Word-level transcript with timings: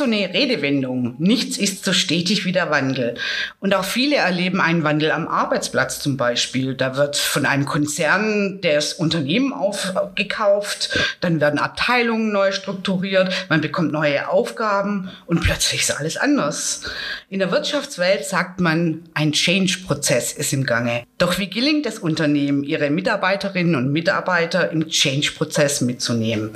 so 0.00 0.06
eine 0.06 0.32
Redewendung. 0.32 1.14
Nichts 1.18 1.58
ist 1.58 1.84
so 1.84 1.92
stetig 1.92 2.46
wie 2.46 2.52
der 2.52 2.70
Wandel. 2.70 3.16
Und 3.60 3.74
auch 3.74 3.84
viele 3.84 4.16
erleben 4.16 4.58
einen 4.62 4.82
Wandel 4.82 5.10
am 5.10 5.28
Arbeitsplatz 5.28 6.00
zum 6.00 6.16
Beispiel. 6.16 6.74
Da 6.74 6.96
wird 6.96 7.18
von 7.18 7.44
einem 7.44 7.66
Konzern 7.66 8.62
das 8.62 8.94
Unternehmen 8.94 9.52
aufgekauft, 9.52 10.98
dann 11.20 11.42
werden 11.42 11.60
Abteilungen 11.60 12.32
neu 12.32 12.50
strukturiert, 12.50 13.30
man 13.50 13.60
bekommt 13.60 13.92
neue 13.92 14.26
Aufgaben 14.30 15.10
und 15.26 15.42
plötzlich 15.42 15.82
ist 15.82 15.90
alles 15.90 16.16
anders. 16.16 16.82
In 17.28 17.38
der 17.38 17.52
Wirtschaftswelt 17.52 18.24
sagt 18.24 18.58
man, 18.58 19.02
ein 19.12 19.32
Change-Prozess 19.32 20.32
ist 20.32 20.54
im 20.54 20.64
Gange. 20.64 21.04
Doch 21.18 21.38
wie 21.38 21.50
gelingt 21.50 21.84
es 21.84 21.98
Unternehmen, 21.98 22.64
ihre 22.64 22.88
Mitarbeiterinnen 22.88 23.74
und 23.74 23.92
Mitarbeiter 23.92 24.70
im 24.70 24.88
Change-Prozess 24.88 25.82
mitzunehmen? 25.82 26.52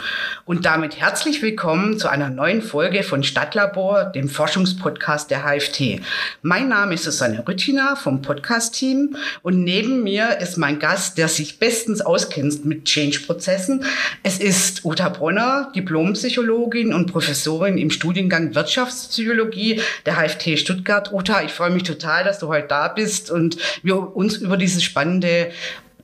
Und 0.46 0.64
damit 0.64 0.98
herzlich 0.98 1.42
willkommen 1.42 1.98
zu 1.98 2.08
einer 2.08 2.30
neuen 2.30 2.62
Folge 2.62 3.02
von 3.02 3.22
Stadtlabor, 3.34 4.04
dem 4.04 4.28
Forschungspodcast 4.28 5.28
der 5.28 5.42
HFT. 5.42 6.00
Mein 6.42 6.68
Name 6.68 6.94
ist 6.94 7.02
Susanne 7.02 7.42
Rüttina 7.48 7.96
vom 7.96 8.22
Podcast-Team 8.22 9.16
und 9.42 9.64
neben 9.64 10.04
mir 10.04 10.38
ist 10.38 10.56
mein 10.56 10.78
Gast, 10.78 11.18
der 11.18 11.26
sich 11.26 11.58
bestens 11.58 12.00
auskennt 12.00 12.64
mit 12.64 12.84
Change-Prozessen. 12.84 13.84
Es 14.22 14.38
ist 14.38 14.84
Uta 14.84 15.08
Bronner, 15.08 15.72
Diplompsychologin 15.74 16.94
und 16.94 17.10
Professorin 17.10 17.76
im 17.76 17.90
Studiengang 17.90 18.54
Wirtschaftspsychologie 18.54 19.80
der 20.06 20.14
HFT 20.14 20.56
Stuttgart. 20.56 21.12
Uta, 21.12 21.42
ich 21.42 21.50
freue 21.50 21.70
mich 21.70 21.82
total, 21.82 22.22
dass 22.22 22.38
du 22.38 22.46
heute 22.46 22.68
da 22.68 22.86
bist 22.86 23.32
und 23.32 23.56
wir 23.82 24.14
uns 24.14 24.36
über 24.36 24.56
dieses 24.56 24.84
spannende 24.84 25.50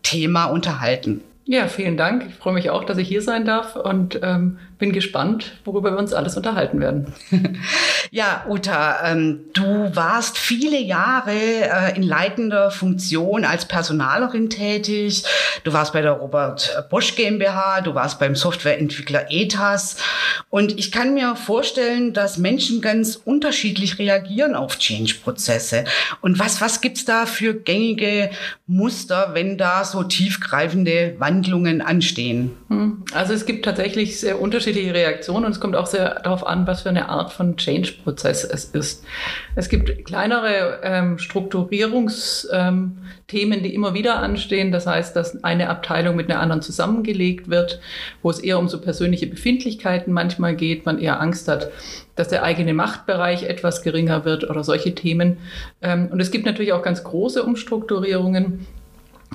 Thema 0.03 0.47
unterhalten. 0.47 1.21
Ja, 1.45 1.69
vielen 1.69 1.97
Dank. 1.97 2.27
Ich 2.29 2.35
freue 2.35 2.55
mich 2.55 2.71
auch, 2.71 2.83
dass 2.83 2.99
ich 2.99 3.07
hier 3.07 3.23
sein 3.23 3.45
darf 3.45 3.77
und 3.77 4.19
ähm, 4.21 4.59
bin 4.81 4.93
gespannt, 4.93 5.53
worüber 5.65 5.93
wir 5.93 5.99
uns 5.99 6.13
alles 6.13 6.37
unterhalten 6.37 6.81
werden. 6.81 7.13
ja, 8.11 8.45
Uta, 8.49 9.13
ähm, 9.13 9.45
du 9.53 9.95
warst 9.95 10.39
viele 10.39 10.81
Jahre 10.81 11.33
äh, 11.33 11.95
in 11.95 12.03
leitender 12.03 12.71
Funktion 12.71 13.45
als 13.45 13.67
Personalerin 13.67 14.51
tätig. 14.51 15.23
Du 15.63 15.73
warst 15.73 15.93
bei 15.93 16.01
der 16.03 16.13
Robert 16.13 16.87
Bosch 16.91 17.15
GmbH, 17.15 17.83
du 17.83 17.95
warst 17.95 18.19
beim 18.19 18.35
Softwareentwickler 18.35 19.27
ETAS. 19.31 19.99
Und 20.49 20.79
ich 20.79 20.91
kann 20.91 21.15
mir 21.15 21.37
vorstellen, 21.37 22.13
dass 22.13 22.39
Menschen 22.39 22.81
ganz 22.81 23.17
unterschiedlich 23.17 23.99
reagieren 23.99 24.55
auf 24.55 24.79
Change-Prozesse. 24.79 25.85
Und 26.23 26.39
was, 26.39 26.61
was 26.61 26.81
gibt's 26.81 27.05
da 27.05 27.27
für 27.27 27.55
gängige 27.55 28.31
Muster, 28.67 29.31
wenn 29.35 29.59
da 29.59 29.85
so 29.85 30.03
tiefgreifende 30.03 31.17
Wandlungen 31.19 31.83
anstehen? 31.83 32.57
Hm, 32.71 33.05
also 33.13 33.35
es 33.35 33.45
gibt 33.45 33.65
tatsächlich 33.65 34.21
sehr 34.21 34.41
unterschiedliche 34.41 34.71
unterschiedliche 34.71 34.95
Reaktionen 34.95 35.45
und 35.47 35.53
es 35.53 35.61
kommt 35.61 35.77
auch 35.77 35.87
sehr 35.87 36.21
darauf 36.21 36.47
an, 36.47 36.67
was 36.67 36.83
für 36.83 36.89
eine 36.89 37.09
Art 37.09 37.33
von 37.33 37.57
Change-Prozess 37.57 38.45
es 38.45 38.65
ist. 38.67 39.05
Es 39.57 39.69
gibt 39.69 40.05
kleinere 40.05 40.81
ähm, 40.83 41.19
Strukturierungsthemen, 41.19 42.99
ähm, 43.59 43.63
die 43.63 43.75
immer 43.75 43.95
wieder 43.95 44.19
anstehen. 44.19 44.73
Das 44.73 44.87
heißt, 44.87 45.17
dass 45.17 45.43
eine 45.45 45.69
Abteilung 45.69 46.17
mit 46.17 46.31
einer 46.31 46.41
anderen 46.41 46.63
zusammengelegt 46.63 47.49
wird, 47.51 47.81
wo 48.23 48.31
es 48.31 48.39
eher 48.39 48.59
um 48.59 48.69
so 48.69 48.81
persönliche 48.81 49.27
Befindlichkeiten 49.27 50.13
manchmal 50.13 50.55
geht, 50.55 50.87
man 50.87 50.99
eher 50.99 51.21
Angst 51.21 51.49
hat, 51.49 51.71
dass 52.17 52.29
der 52.29 52.43
eigene 52.43 52.75
Machtbereich 52.75 53.45
etwas 53.45 53.83
geringer 53.83 54.25
wird 54.25 54.49
oder 54.49 54.65
solche 54.65 54.95
Themen. 54.95 55.39
Ähm, 55.83 56.09
und 56.11 56.21
es 56.21 56.31
gibt 56.31 56.47
natürlich 56.47 56.73
auch 56.73 56.83
ganz 56.83 57.03
große 57.05 57.43
Umstrukturierungen, 57.43 58.67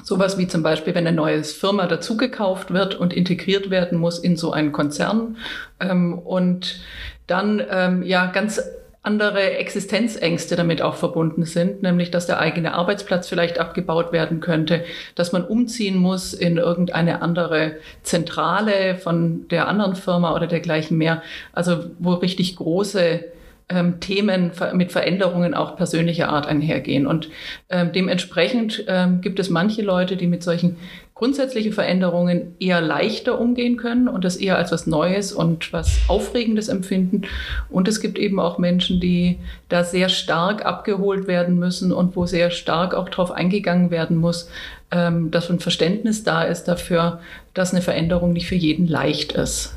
Sowas 0.03 0.37
wie 0.37 0.47
zum 0.47 0.61
Beispiel, 0.61 0.93
wenn 0.93 1.07
eine 1.07 1.15
neue 1.15 1.43
Firma 1.43 1.87
dazugekauft 1.87 2.71
wird 2.71 2.95
und 2.95 3.13
integriert 3.13 3.69
werden 3.69 3.97
muss 3.97 4.19
in 4.19 4.37
so 4.37 4.51
einen 4.51 4.71
Konzern 4.71 5.37
ähm, 5.79 6.19
und 6.19 6.79
dann 7.27 7.61
ähm, 7.71 8.03
ja 8.03 8.27
ganz 8.27 8.61
andere 9.05 9.57
Existenzängste 9.57 10.55
damit 10.55 10.81
auch 10.81 10.95
verbunden 10.95 11.45
sind, 11.45 11.83
nämlich 11.83 12.09
dass 12.09 12.25
der 12.25 12.39
eigene 12.39 12.73
Arbeitsplatz 12.73 13.29
vielleicht 13.29 13.59
abgebaut 13.59 14.11
werden 14.11 14.39
könnte, 14.39 14.83
dass 15.13 15.31
man 15.31 15.45
umziehen 15.45 15.97
muss 15.97 16.33
in 16.33 16.57
irgendeine 16.57 17.21
andere 17.21 17.75
Zentrale 18.01 18.95
von 18.95 19.47
der 19.49 19.67
anderen 19.67 19.95
Firma 19.95 20.33
oder 20.35 20.47
dergleichen 20.47 20.97
mehr. 20.97 21.21
Also 21.53 21.85
wo 21.99 22.13
richtig 22.13 22.55
große 22.55 23.25
ähm, 23.69 23.99
Themen 23.99 24.51
mit 24.73 24.91
Veränderungen 24.91 25.53
auch 25.53 25.75
persönlicher 25.75 26.29
Art 26.29 26.47
einhergehen. 26.47 27.07
Und 27.07 27.29
ähm, 27.69 27.91
dementsprechend 27.93 28.85
ähm, 28.87 29.21
gibt 29.21 29.39
es 29.39 29.49
manche 29.49 29.81
Leute, 29.81 30.17
die 30.17 30.27
mit 30.27 30.43
solchen 30.43 30.77
grundsätzlichen 31.15 31.71
Veränderungen 31.71 32.55
eher 32.59 32.81
leichter 32.81 33.39
umgehen 33.39 33.77
können 33.77 34.09
und 34.09 34.25
das 34.25 34.35
eher 34.35 34.57
als 34.57 34.73
was 34.73 34.85
Neues 34.85 35.31
und 35.31 35.71
was 35.71 36.01
Aufregendes 36.09 36.67
empfinden. 36.67 37.21
Und 37.69 37.87
es 37.87 38.01
gibt 38.01 38.19
eben 38.19 38.39
auch 38.39 38.57
Menschen, 38.57 38.99
die 38.99 39.39
da 39.69 39.85
sehr 39.85 40.09
stark 40.09 40.65
abgeholt 40.65 41.25
werden 41.27 41.57
müssen 41.57 41.93
und 41.93 42.17
wo 42.17 42.25
sehr 42.25 42.51
stark 42.51 42.93
auch 42.93 43.07
darauf 43.07 43.31
eingegangen 43.31 43.91
werden 43.91 44.17
muss, 44.17 44.49
ähm, 44.91 45.31
dass 45.31 45.49
ein 45.49 45.61
Verständnis 45.61 46.23
da 46.23 46.43
ist 46.43 46.65
dafür, 46.65 47.21
dass 47.53 47.71
eine 47.71 47.81
Veränderung 47.81 48.33
nicht 48.33 48.47
für 48.47 48.55
jeden 48.55 48.87
leicht 48.87 49.31
ist. 49.31 49.73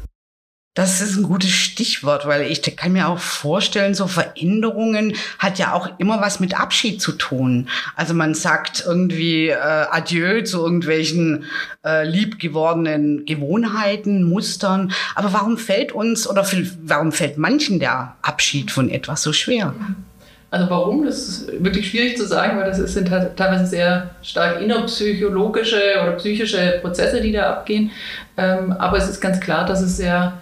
Das 0.79 1.01
ist 1.01 1.17
ein 1.17 1.25
gutes 1.25 1.51
Stichwort, 1.51 2.25
weil 2.29 2.43
ich 2.43 2.63
kann 2.77 2.93
mir 2.93 3.09
auch 3.09 3.19
vorstellen, 3.19 3.95
so 3.95 4.07
Veränderungen 4.07 5.15
hat 5.41 5.59
ja 5.59 5.73
auch 5.73 5.91
immer 5.99 6.21
was 6.21 6.39
mit 6.39 6.57
Abschied 6.57 7.03
zu 7.03 7.11
tun. 7.11 7.69
Also 7.97 8.15
man 8.15 8.33
sagt 8.33 8.85
irgendwie 8.87 9.49
äh, 9.49 9.57
Adieu 9.57 10.41
zu 10.43 10.59
irgendwelchen 10.59 11.47
äh, 11.85 12.09
liebgewordenen 12.09 13.27
Gewohnheiten, 13.27 14.23
Mustern. 14.23 14.93
Aber 15.17 15.33
warum 15.33 15.59
fällt 15.59 15.91
uns 15.91 16.31
oder 16.31 16.47
warum 16.85 17.11
fällt 17.11 17.39
manchen 17.39 17.81
der 17.81 18.15
Abschied 18.23 18.71
von 18.71 18.89
etwas 18.89 19.25
so 19.25 19.33
schwer? 19.33 19.75
Also 20.53 20.71
warum, 20.71 21.05
das 21.05 21.29
ist 21.29 21.65
wirklich 21.65 21.91
schwierig 21.91 22.17
zu 22.17 22.25
sagen, 22.25 22.57
weil 22.57 22.71
das 22.71 22.79
sind 22.79 23.09
teilweise 23.09 23.67
sehr 23.67 24.11
stark 24.23 24.63
innerpsychologische 24.63 26.01
oder 26.01 26.13
psychische 26.13 26.79
Prozesse, 26.81 27.21
die 27.21 27.33
da 27.33 27.51
abgehen. 27.51 27.91
Ähm, 28.37 28.71
aber 28.79 28.99
es 28.99 29.09
ist 29.09 29.21
ganz 29.21 29.41
klar, 29.41 29.67
dass 29.67 29.81
es 29.81 29.97
sehr 29.97 30.35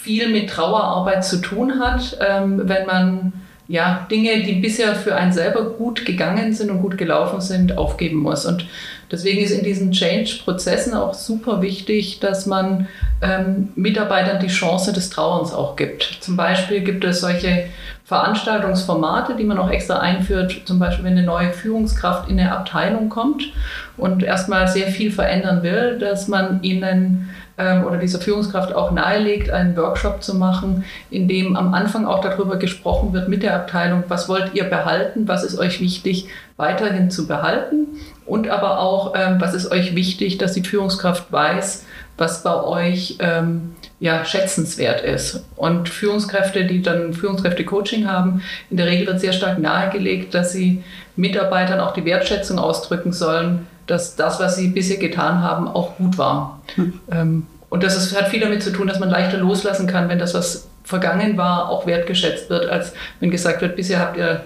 viel 0.00 0.28
mit 0.28 0.50
Trauerarbeit 0.50 1.24
zu 1.24 1.38
tun 1.38 1.80
hat, 1.80 2.16
ähm, 2.20 2.62
wenn 2.64 2.86
man 2.86 3.32
ja, 3.68 4.06
Dinge, 4.10 4.42
die 4.44 4.54
bisher 4.54 4.94
für 4.94 5.14
einen 5.14 5.32
selber 5.32 5.62
gut 5.74 6.06
gegangen 6.06 6.54
sind 6.54 6.70
und 6.70 6.80
gut 6.80 6.96
gelaufen 6.96 7.42
sind, 7.42 7.76
aufgeben 7.76 8.16
muss. 8.16 8.46
Und 8.46 8.66
deswegen 9.12 9.44
ist 9.44 9.50
in 9.50 9.62
diesen 9.62 9.92
Change-Prozessen 9.92 10.94
auch 10.94 11.12
super 11.12 11.60
wichtig, 11.60 12.18
dass 12.18 12.46
man 12.46 12.88
ähm, 13.20 13.68
Mitarbeitern 13.74 14.40
die 14.40 14.46
Chance 14.46 14.94
des 14.94 15.10
Trauerns 15.10 15.52
auch 15.52 15.76
gibt. 15.76 16.02
Zum 16.20 16.34
Beispiel 16.34 16.80
gibt 16.80 17.04
es 17.04 17.20
solche 17.20 17.66
Veranstaltungsformate, 18.04 19.36
die 19.36 19.44
man 19.44 19.58
auch 19.58 19.70
extra 19.70 19.98
einführt, 19.98 20.62
zum 20.64 20.78
Beispiel 20.78 21.04
wenn 21.04 21.18
eine 21.18 21.26
neue 21.26 21.52
Führungskraft 21.52 22.30
in 22.30 22.40
eine 22.40 22.52
Abteilung 22.52 23.10
kommt 23.10 23.52
und 23.98 24.22
erstmal 24.22 24.66
sehr 24.66 24.86
viel 24.86 25.12
verändern 25.12 25.62
will, 25.62 25.98
dass 25.98 26.26
man 26.26 26.62
ihnen 26.62 27.28
ähm, 27.58 27.84
oder 27.84 27.98
dieser 27.98 28.20
Führungskraft 28.20 28.74
auch 28.74 28.90
nahelegt, 28.92 29.50
einen 29.50 29.76
Workshop 29.76 30.22
zu 30.22 30.34
machen, 30.34 30.84
in 31.10 31.28
dem 31.28 31.56
am 31.56 31.74
Anfang 31.74 32.06
auch 32.06 32.20
darüber 32.20 32.56
gesprochen 32.56 33.12
wird 33.12 33.28
mit 33.28 33.42
der 33.42 33.56
Abteilung, 33.56 34.04
was 34.08 34.28
wollt 34.28 34.54
ihr 34.54 34.64
behalten, 34.64 35.28
was 35.28 35.44
ist 35.44 35.58
euch 35.58 35.80
wichtig 35.80 36.28
weiterhin 36.56 37.10
zu 37.10 37.26
behalten 37.26 37.86
und 38.26 38.48
aber 38.48 38.80
auch, 38.80 39.14
ähm, 39.16 39.36
was 39.40 39.54
ist 39.54 39.70
euch 39.70 39.94
wichtig, 39.94 40.38
dass 40.38 40.52
die 40.52 40.62
Führungskraft 40.62 41.32
weiß, 41.32 41.86
was 42.18 42.42
bei 42.42 42.62
euch 42.62 43.16
ähm, 43.20 43.76
ja, 44.00 44.24
schätzenswert 44.24 45.02
ist. 45.02 45.44
Und 45.56 45.88
Führungskräfte, 45.88 46.66
die 46.66 46.82
dann 46.82 47.14
Führungskräfte-Coaching 47.14 48.06
haben, 48.06 48.42
in 48.70 48.76
der 48.76 48.86
Regel 48.86 49.06
wird 49.06 49.20
sehr 49.20 49.32
stark 49.32 49.58
nahegelegt, 49.58 50.34
dass 50.34 50.52
sie 50.52 50.84
Mitarbeitern 51.18 51.80
auch 51.80 51.92
die 51.92 52.04
Wertschätzung 52.04 52.58
ausdrücken 52.58 53.12
sollen, 53.12 53.66
dass 53.86 54.16
das, 54.16 54.38
was 54.40 54.56
sie 54.56 54.68
bisher 54.68 54.98
getan 54.98 55.42
haben, 55.42 55.66
auch 55.68 55.96
gut 55.96 56.16
war. 56.16 56.60
Mhm. 56.76 57.46
und 57.70 57.82
das 57.82 57.96
ist, 57.96 58.16
hat 58.16 58.28
viel 58.28 58.40
damit 58.40 58.62
zu 58.62 58.72
tun, 58.72 58.86
dass 58.86 59.00
man 59.00 59.10
leichter 59.10 59.38
loslassen 59.38 59.86
kann, 59.86 60.08
wenn 60.08 60.18
das, 60.18 60.34
was 60.34 60.68
vergangen 60.84 61.36
war, 61.36 61.68
auch 61.68 61.86
wertgeschätzt 61.86 62.48
wird, 62.48 62.66
als 62.66 62.92
wenn 63.20 63.30
gesagt 63.30 63.60
wird, 63.60 63.76
bisher 63.76 63.98
habt 63.98 64.16
ihr 64.16 64.42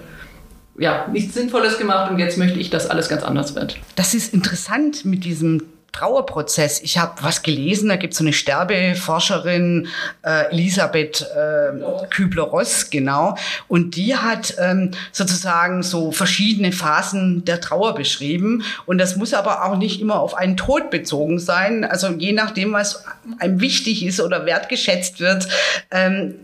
ja, 0.78 1.06
nichts 1.12 1.34
Sinnvolles 1.34 1.78
gemacht 1.78 2.10
und 2.10 2.19
jetzt 2.19 2.38
möchte 2.38 2.58
ich, 2.58 2.70
dass 2.70 2.88
alles 2.88 3.08
ganz 3.08 3.22
anders 3.22 3.54
wird. 3.54 3.78
Das 3.94 4.14
ist 4.14 4.32
interessant 4.32 5.04
mit 5.04 5.25
diesem 5.25 5.62
Trauerprozess. 5.92 6.80
Ich 6.80 6.96
habe 6.96 7.22
was 7.22 7.42
gelesen, 7.42 7.90
da 7.90 7.96
gibt 7.96 8.14
es 8.14 8.18
so 8.18 8.24
eine 8.24 8.32
Sterbeforscherin, 8.32 9.88
äh, 10.22 10.50
Elisabeth 10.50 11.22
äh, 11.22 12.06
Kübler-Ross, 12.08 12.88
genau. 12.88 13.36
Und 13.68 13.94
die 13.96 14.16
hat 14.16 14.54
ähm, 14.58 14.92
sozusagen 15.12 15.82
so 15.82 16.10
verschiedene 16.10 16.72
Phasen 16.72 17.44
der 17.44 17.60
Trauer 17.60 17.94
beschrieben. 17.94 18.64
Und 18.86 18.98
das 18.98 19.16
muss 19.16 19.34
aber 19.34 19.64
auch 19.66 19.76
nicht 19.76 20.00
immer 20.00 20.18
auf 20.18 20.34
einen 20.34 20.56
Tod 20.56 20.90
bezogen 20.90 21.38
sein. 21.38 21.84
Also 21.84 22.08
je 22.08 22.32
nachdem, 22.32 22.72
was 22.72 23.04
einem 23.38 23.60
wichtig 23.60 24.04
ist 24.04 24.20
oder 24.20 24.46
wertgeschätzt 24.46 25.20
wird. 25.20 25.46
Ähm, 25.90 26.36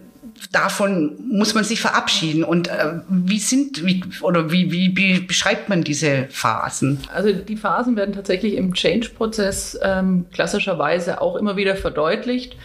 davon 0.52 1.17
muss 1.29 1.55
man 1.55 1.64
sich 1.64 1.81
verabschieden. 1.81 2.44
Und 2.44 2.69
äh, 2.69 3.00
wie 3.08 3.38
sind, 3.38 3.85
wie, 3.85 4.02
oder 4.23 4.50
wie, 4.50 4.73
wie, 4.73 4.96
wie 4.96 5.20
beschreibt 5.20 5.69
man 5.69 5.82
diese 5.82 6.26
Phasen? 6.31 7.00
Also 7.12 7.32
die 7.32 7.56
Phasen 7.56 7.96
werden 7.96 8.14
tatsächlich 8.14 8.55
im 8.55 8.75
Change-Prozess 8.75 9.79
ähm, 9.82 10.26
klassischerweise 10.32 11.20
auch 11.20 11.37
immer 11.37 11.56
wieder 11.56 11.76
verdeutlicht. 11.76 12.56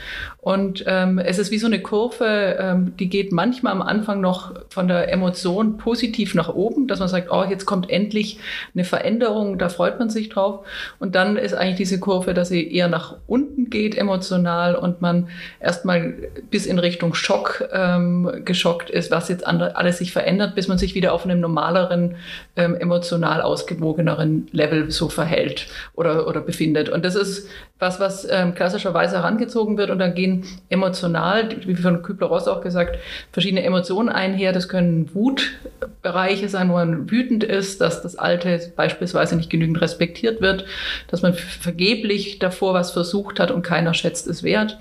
Und 0.43 0.83
ähm, 0.87 1.19
es 1.19 1.39
ist 1.39 1.51
wie 1.51 1.57
so 1.57 1.67
eine 1.67 1.81
Kurve, 1.81 2.57
ähm, 2.59 2.97
die 2.99 3.07
geht 3.07 3.31
manchmal 3.31 3.71
am 3.71 3.81
Anfang 3.81 4.19
noch 4.19 4.53
von 4.67 4.89
der 4.89 5.09
Emotion 5.09 5.77
positiv 5.77 6.35
nach 6.35 6.49
oben, 6.49 6.87
dass 6.89 6.99
man 6.99 7.07
sagt, 7.07 7.29
oh, 7.31 7.45
jetzt 7.49 7.65
kommt 7.65 7.89
endlich 7.89 8.39
eine 8.73 8.83
Veränderung, 8.83 9.57
da 9.57 9.69
freut 9.69 9.99
man 9.99 10.09
sich 10.09 10.27
drauf. 10.27 10.65
Und 10.99 11.15
dann 11.15 11.37
ist 11.37 11.53
eigentlich 11.53 11.77
diese 11.77 11.97
Kurve, 11.97 12.33
dass 12.33 12.49
sie 12.49 12.69
eher 12.69 12.89
nach 12.89 13.15
unten 13.25 13.69
geht 13.69 13.95
emotional 13.95 14.75
und 14.75 15.01
man 15.01 15.29
erstmal 15.61 16.13
bis 16.51 16.65
in 16.65 16.77
Richtung 16.77 17.13
Schock 17.13 17.62
ähm, 17.71 18.41
geschockt 18.45 18.89
ist, 18.89 19.11
was 19.11 19.29
jetzt 19.29 19.45
alles 19.45 19.97
sich 19.97 20.11
verändert, 20.11 20.55
bis 20.55 20.67
man 20.67 20.77
sich 20.77 20.95
wieder 20.95 21.13
auf 21.13 21.25
einem 21.25 21.39
normaleren, 21.39 22.15
ähm, 22.55 22.75
emotional 22.75 23.41
ausgewogeneren 23.41 24.47
Level 24.51 24.91
so 24.91 25.09
verhält 25.09 25.67
oder, 25.93 26.27
oder 26.27 26.41
befindet. 26.41 26.89
Und 26.89 27.05
das 27.05 27.15
ist 27.15 27.47
was, 27.79 27.99
was 27.99 28.27
ähm, 28.29 28.55
klassischerweise 28.55 29.17
herangezogen 29.17 29.77
wird 29.77 29.89
und 29.89 29.99
dann 29.99 30.15
gehen 30.15 30.45
emotional, 30.69 31.49
wie 31.65 31.75
von 31.75 32.01
Kübler-Ross 32.01 32.47
auch 32.47 32.61
gesagt, 32.61 32.97
verschiedene 33.31 33.63
Emotionen 33.63 34.09
einher. 34.09 34.53
Das 34.53 34.69
können 34.69 35.13
Wutbereiche 35.13 36.47
sein, 36.49 36.69
wo 36.69 36.73
man 36.73 37.11
wütend 37.11 37.43
ist, 37.43 37.81
dass 37.81 38.01
das 38.01 38.15
Alte 38.15 38.71
beispielsweise 38.75 39.35
nicht 39.35 39.49
genügend 39.49 39.81
respektiert 39.81 40.39
wird, 40.41 40.65
dass 41.09 41.21
man 41.21 41.33
vergeblich 41.33 42.39
davor 42.39 42.73
was 42.73 42.91
versucht 42.91 43.39
hat 43.39 43.51
und 43.51 43.63
keiner 43.63 43.93
schätzt 43.93 44.27
es 44.27 44.43
wert. 44.43 44.77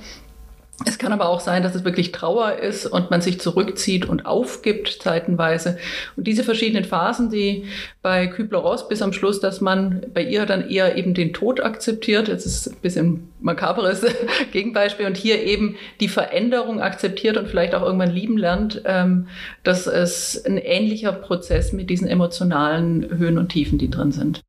Es 0.87 0.99
kann 0.99 1.13
aber 1.13 1.29
auch 1.29 1.41
sein, 1.41 1.63
dass 1.63 1.75
es 1.75 1.85
wirklich 1.85 2.13
Trauer 2.13 2.55
ist 2.57 2.87
und 2.87 3.11
man 3.11 3.21
sich 3.21 3.41
zurückzieht 3.41 4.09
und 4.09 4.27
aufgibt 4.27 4.99
zeitenweise. 5.01 5.79
Und 6.17 6.27
diese 6.27 6.45
verschiedenen 6.45 6.85
Phasen, 6.85 7.31
die 7.31 7.65
bei 8.01 8.27
Kübler-Ross 8.27 8.89
bis 8.89 9.03
am 9.03 9.13
Schluss, 9.13 9.41
dass 9.41 9.61
man 9.61 10.07
bei 10.13 10.23
ihr 10.23 10.47
dann 10.47 10.69
eher 10.69 10.97
eben 10.97 11.15
den 11.15 11.33
Tod 11.33 11.61
akzeptiert, 11.61 12.29
das 12.29 12.47
ist 12.47 12.69
ein 12.69 12.81
bisschen 12.81 13.33
makaberes 13.41 14.05
Gegenbeispiel, 14.53 15.07
und 15.07 15.17
hier 15.17 15.43
eben 15.43 15.77
die 16.01 16.09
Veränderung 16.09 16.81
akzeptiert 16.81 17.37
und 17.37 17.49
vielleicht 17.49 17.75
auch 17.75 17.83
irgendwann 17.83 18.11
lieben 18.11 18.39
lernt, 18.39 18.83
ähm, 18.85 19.29
dass 19.65 19.87
es 19.87 20.45
ein 20.45 20.59
ähnlicher 20.59 21.13
Prozess 21.13 21.73
mit 21.73 21.91
diesen 21.91 22.09
emotionalen 22.09 23.19
Höhen 23.19 23.39
und 23.39 23.51
Tiefen, 23.51 23.79
die 23.79 23.91
drin 23.91 24.13
sind. 24.13 24.41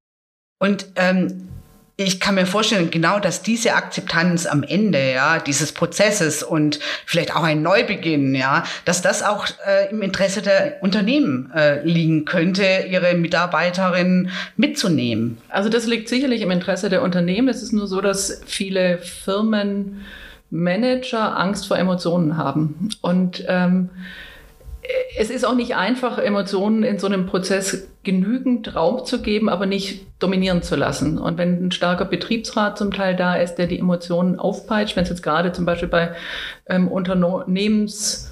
Und 0.59 0.87
ähm 0.95 1.49
ich 1.95 2.19
kann 2.19 2.35
mir 2.35 2.45
vorstellen, 2.47 2.89
genau, 2.89 3.19
dass 3.19 3.43
diese 3.43 3.75
Akzeptanz 3.75 4.47
am 4.47 4.63
Ende, 4.63 5.13
ja, 5.13 5.37
dieses 5.37 5.73
Prozesses 5.73 6.41
und 6.41 6.79
vielleicht 7.05 7.35
auch 7.35 7.43
ein 7.43 7.61
Neubeginn, 7.61 8.33
ja, 8.33 8.63
dass 8.85 9.03
das 9.03 9.21
auch 9.21 9.45
äh, 9.67 9.91
im 9.91 10.01
Interesse 10.01 10.41
der 10.41 10.81
Unternehmen 10.81 11.51
äh, 11.53 11.85
liegen 11.85 12.25
könnte, 12.25 12.85
ihre 12.89 13.13
Mitarbeiterinnen 13.13 14.31
mitzunehmen. 14.57 15.37
Also 15.49 15.69
das 15.69 15.85
liegt 15.85 16.09
sicherlich 16.09 16.41
im 16.41 16.49
Interesse 16.49 16.89
der 16.89 17.03
Unternehmen. 17.03 17.47
Es 17.47 17.61
ist 17.61 17.73
nur 17.73 17.85
so, 17.85 18.01
dass 18.01 18.41
viele 18.47 18.97
Firmenmanager 18.97 21.37
Angst 21.37 21.67
vor 21.67 21.77
Emotionen 21.77 22.37
haben 22.37 22.89
und 23.01 23.45
ähm, 23.47 23.91
es 25.17 25.29
ist 25.29 25.45
auch 25.45 25.55
nicht 25.55 25.75
einfach, 25.75 26.17
Emotionen 26.17 26.83
in 26.83 26.99
so 26.99 27.07
einem 27.07 27.25
Prozess 27.25 27.87
genügend 28.03 28.75
Raum 28.75 29.05
zu 29.05 29.21
geben, 29.21 29.47
aber 29.47 29.65
nicht 29.65 30.05
dominieren 30.19 30.61
zu 30.61 30.75
lassen. 30.75 31.17
Und 31.17 31.37
wenn 31.37 31.67
ein 31.67 31.71
starker 31.71 32.05
Betriebsrat 32.05 32.77
zum 32.77 32.91
Teil 32.91 33.15
da 33.15 33.35
ist, 33.35 33.55
der 33.55 33.67
die 33.67 33.79
Emotionen 33.79 34.39
aufpeitscht, 34.39 34.95
wenn 34.95 35.03
es 35.03 35.09
jetzt 35.09 35.23
gerade 35.23 35.51
zum 35.51 35.65
Beispiel 35.65 35.87
bei 35.87 36.13
ähm, 36.67 36.87
Unternehmens 36.87 38.31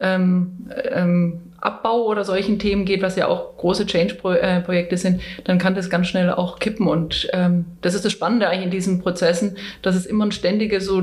ähm, 0.00 0.70
ähm, 0.90 1.49
Abbau 1.60 2.06
oder 2.06 2.24
solchen 2.24 2.58
Themen 2.58 2.84
geht, 2.84 3.02
was 3.02 3.16
ja 3.16 3.28
auch 3.28 3.56
große 3.56 3.86
Change-Projekte 3.86 4.96
sind, 4.96 5.20
dann 5.44 5.58
kann 5.58 5.74
das 5.74 5.90
ganz 5.90 6.08
schnell 6.08 6.30
auch 6.30 6.58
kippen. 6.58 6.86
Und 6.86 7.28
ähm, 7.32 7.66
das 7.82 7.94
ist 7.94 8.04
das 8.04 8.12
Spannende 8.12 8.48
eigentlich 8.48 8.64
in 8.64 8.70
diesen 8.70 9.00
Prozessen, 9.00 9.56
dass 9.82 9.96
es 9.96 10.06
immer 10.06 10.26
ein 10.26 10.32
ständiges 10.32 10.86
so 10.86 11.02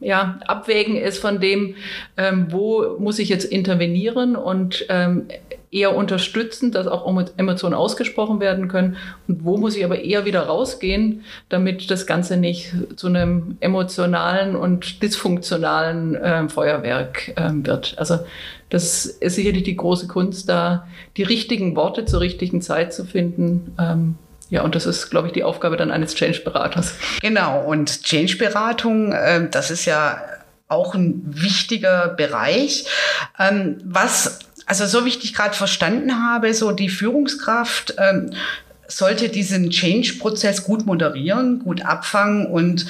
ja, 0.00 0.38
Abwägen 0.46 0.96
ist 0.96 1.18
von 1.18 1.40
dem, 1.40 1.76
ähm, 2.16 2.46
wo 2.50 2.96
muss 2.98 3.18
ich 3.18 3.28
jetzt 3.28 3.44
intervenieren 3.44 4.36
und 4.36 4.86
ähm, 4.88 5.26
eher 5.74 5.96
unterstützen, 5.96 6.70
dass 6.70 6.86
auch 6.86 7.04
Emotionen 7.36 7.74
ausgesprochen 7.74 8.38
werden 8.38 8.68
können 8.68 8.96
und 9.26 9.44
wo 9.44 9.56
muss 9.56 9.76
ich 9.76 9.84
aber 9.84 10.00
eher 10.00 10.24
wieder 10.24 10.42
rausgehen, 10.42 11.24
damit 11.48 11.90
das 11.90 12.06
Ganze 12.06 12.36
nicht 12.36 12.72
zu 12.94 13.08
einem 13.08 13.56
emotionalen 13.58 14.54
und 14.54 15.02
dysfunktionalen 15.02 16.14
äh, 16.14 16.48
Feuerwerk 16.48 17.32
äh, 17.36 17.50
wird. 17.52 17.96
Also 17.98 18.20
das 18.74 19.06
ist 19.06 19.36
sicherlich 19.36 19.62
die 19.62 19.76
große 19.76 20.08
Kunst, 20.08 20.48
da 20.48 20.88
die 21.16 21.22
richtigen 21.22 21.76
Worte 21.76 22.06
zur 22.06 22.20
richtigen 22.20 22.60
Zeit 22.60 22.92
zu 22.92 23.04
finden. 23.04 23.72
Ähm, 23.78 24.16
ja, 24.50 24.62
und 24.62 24.74
das 24.74 24.84
ist, 24.84 25.10
glaube 25.10 25.28
ich, 25.28 25.32
die 25.32 25.44
Aufgabe 25.44 25.76
dann 25.76 25.92
eines 25.92 26.16
Change-Beraters. 26.16 26.94
Genau, 27.22 27.62
und 27.62 28.02
Change-Beratung, 28.02 29.12
äh, 29.12 29.48
das 29.48 29.70
ist 29.70 29.84
ja 29.84 30.20
auch 30.66 30.96
ein 30.96 31.22
wichtiger 31.24 32.08
Bereich. 32.08 32.86
Ähm, 33.38 33.78
was 33.84 34.40
also 34.66 34.86
so 34.86 35.04
wie 35.04 35.10
ich 35.10 35.20
dich 35.20 35.34
gerade 35.34 35.54
verstanden 35.54 36.26
habe, 36.28 36.52
so 36.52 36.72
die 36.72 36.88
Führungskraft 36.88 37.94
ähm, 37.98 38.30
sollte 38.88 39.28
diesen 39.28 39.70
Change-Prozess 39.70 40.64
gut 40.64 40.84
moderieren, 40.84 41.60
gut 41.60 41.84
abfangen 41.84 42.46
und 42.46 42.86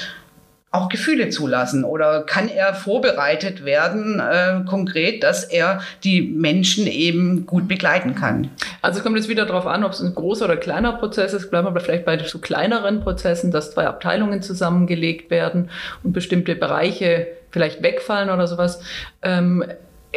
auch 0.75 0.89
Gefühle 0.89 1.29
zulassen? 1.29 1.85
Oder 1.85 2.23
kann 2.23 2.49
er 2.49 2.75
vorbereitet 2.75 3.65
werden, 3.65 4.21
äh, 4.21 4.61
konkret, 4.69 5.23
dass 5.23 5.45
er 5.45 5.81
die 6.03 6.23
Menschen 6.23 6.87
eben 6.87 7.47
gut 7.47 7.69
begleiten 7.69 8.15
kann? 8.15 8.51
Also 8.83 8.99
es 8.99 9.05
kommt 9.05 9.17
jetzt 9.17 9.29
wieder 9.29 9.47
darauf 9.47 9.67
an, 9.67 9.85
ob 9.85 9.93
es 9.93 10.01
ein 10.01 10.15
großer 10.15 10.47
oder 10.47 10.57
kleiner 10.57 10.93
Prozess 10.95 11.33
ist. 11.33 11.51
Bleiben 11.51 11.73
wir 11.73 11.81
vielleicht 11.81 12.05
bei 12.05 12.19
so 12.19 12.39
kleineren 12.39 13.01
Prozessen, 13.01 13.51
dass 13.51 13.73
zwei 13.73 13.87
Abteilungen 13.87 14.43
zusammengelegt 14.43 15.31
werden 15.31 15.71
und 16.03 16.13
bestimmte 16.13 16.55
Bereiche 16.57 17.29
vielleicht 17.51 17.83
wegfallen 17.83 18.31
oder 18.31 18.47
sowas. 18.47 18.81
Ähm, 19.23 19.65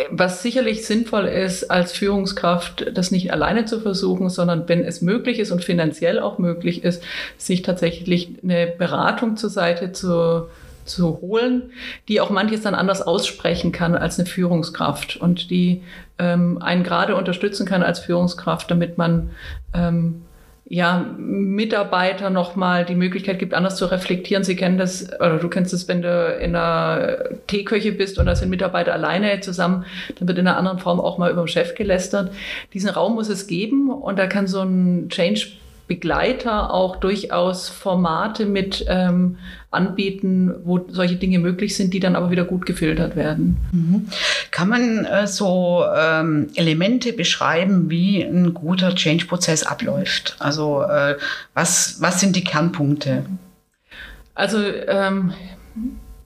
was 0.09 0.41
sicherlich 0.43 0.85
sinnvoll 0.85 1.25
ist, 1.25 1.69
als 1.71 1.91
Führungskraft 1.91 2.91
das 2.93 3.11
nicht 3.11 3.31
alleine 3.31 3.65
zu 3.65 3.79
versuchen, 3.79 4.29
sondern 4.29 4.67
wenn 4.67 4.83
es 4.83 5.01
möglich 5.01 5.39
ist 5.39 5.51
und 5.51 5.63
finanziell 5.63 6.19
auch 6.19 6.37
möglich 6.37 6.83
ist, 6.83 7.03
sich 7.37 7.61
tatsächlich 7.61 8.29
eine 8.43 8.67
Beratung 8.67 9.37
zur 9.37 9.49
Seite 9.49 9.91
zu, 9.91 10.47
zu 10.85 11.19
holen, 11.21 11.71
die 12.07 12.21
auch 12.21 12.29
manches 12.29 12.61
dann 12.61 12.75
anders 12.75 13.01
aussprechen 13.01 13.71
kann 13.71 13.95
als 13.95 14.19
eine 14.19 14.27
Führungskraft 14.27 15.17
und 15.17 15.49
die 15.49 15.83
ähm, 16.19 16.61
einen 16.61 16.83
gerade 16.83 17.15
unterstützen 17.15 17.65
kann 17.65 17.83
als 17.83 17.99
Führungskraft, 17.99 18.69
damit 18.71 18.97
man 18.97 19.31
ähm, 19.73 20.21
ja, 20.69 21.05
Mitarbeiter 21.17 22.29
nochmal 22.29 22.83
die 22.83 22.95
Möglichkeit 22.95 23.39
gibt, 23.39 23.53
anders 23.53 23.77
zu 23.77 23.85
reflektieren. 23.85 24.43
Sie 24.43 24.55
kennen 24.55 24.77
das, 24.77 25.09
oder 25.13 25.37
du 25.37 25.47
kennst 25.47 25.71
das, 25.71 25.87
wenn 25.87 26.01
du 26.01 26.37
in 26.41 26.55
einer 26.55 27.19
Teeküche 27.47 27.93
bist 27.93 28.19
und 28.19 28.25
da 28.25 28.35
sind 28.35 28.49
Mitarbeiter 28.49 28.93
alleine 28.93 29.39
zusammen, 29.39 29.85
dann 30.19 30.27
wird 30.27 30.37
in 30.37 30.47
einer 30.47 30.57
anderen 30.57 30.79
Form 30.79 30.99
auch 30.99 31.17
mal 31.17 31.31
über 31.31 31.43
den 31.43 31.47
Chef 31.47 31.75
gelästert. 31.75 32.31
Diesen 32.73 32.89
Raum 32.89 33.15
muss 33.15 33.29
es 33.29 33.47
geben 33.47 33.89
und 33.89 34.19
da 34.19 34.27
kann 34.27 34.47
so 34.47 34.61
ein 34.61 35.07
Change 35.09 35.47
Begleiter 35.87 36.73
auch 36.73 36.97
durchaus 36.97 37.69
Formate 37.69 38.45
mit 38.45 38.85
ähm, 38.89 39.37
anbieten, 39.71 40.53
wo 40.63 40.85
solche 40.89 41.15
Dinge 41.15 41.39
möglich 41.39 41.75
sind, 41.75 41.93
die 41.93 41.99
dann 41.99 42.15
aber 42.15 42.29
wieder 42.29 42.43
gut 42.43 42.65
gefiltert 42.65 43.15
werden. 43.15 43.57
Mhm. 43.71 44.07
Kann 44.51 44.69
man 44.69 45.05
äh, 45.05 45.27
so 45.27 45.85
ähm, 45.95 46.49
Elemente 46.55 47.13
beschreiben, 47.13 47.89
wie 47.89 48.21
ein 48.21 48.53
guter 48.53 48.95
Change-Prozess 48.95 49.63
abläuft? 49.63 50.35
Also 50.39 50.83
äh, 50.83 51.15
was, 51.53 51.97
was 52.01 52.19
sind 52.19 52.35
die 52.35 52.43
Kernpunkte? 52.43 53.25
Also 54.35 54.57
ähm, 54.59 55.33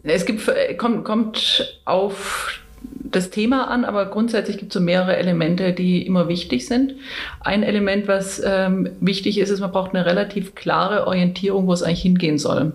es 0.03 0.25
gibt, 0.25 0.49
kommt, 0.77 1.05
kommt 1.05 1.79
auf 1.85 2.59
das 3.03 3.29
Thema 3.29 3.69
an, 3.69 3.85
aber 3.85 4.05
grundsätzlich 4.07 4.57
gibt 4.57 4.71
es 4.71 4.73
so 4.75 4.79
mehrere 4.79 5.17
Elemente, 5.17 5.73
die 5.73 6.05
immer 6.05 6.27
wichtig 6.27 6.67
sind. 6.67 6.95
Ein 7.39 7.63
Element, 7.63 8.07
was 8.07 8.41
ähm, 8.43 8.89
wichtig 8.99 9.37
ist, 9.37 9.49
ist, 9.49 9.59
man 9.59 9.71
braucht 9.71 9.95
eine 9.95 10.05
relativ 10.05 10.55
klare 10.55 11.07
Orientierung, 11.07 11.67
wo 11.67 11.73
es 11.73 11.83
eigentlich 11.83 12.01
hingehen 12.01 12.37
soll. 12.37 12.73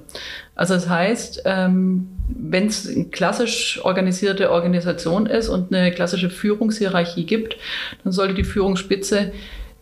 Also 0.54 0.74
das 0.74 0.88
heißt, 0.88 1.42
ähm, 1.44 2.08
wenn 2.28 2.66
es 2.66 2.88
eine 2.88 3.06
klassisch 3.06 3.80
organisierte 3.84 4.50
Organisation 4.50 5.26
ist 5.26 5.48
und 5.48 5.72
eine 5.72 5.92
klassische 5.92 6.30
Führungshierarchie 6.30 7.24
gibt, 7.24 7.56
dann 8.02 8.12
sollte 8.12 8.34
die 8.34 8.44
Führungsspitze 8.44 9.32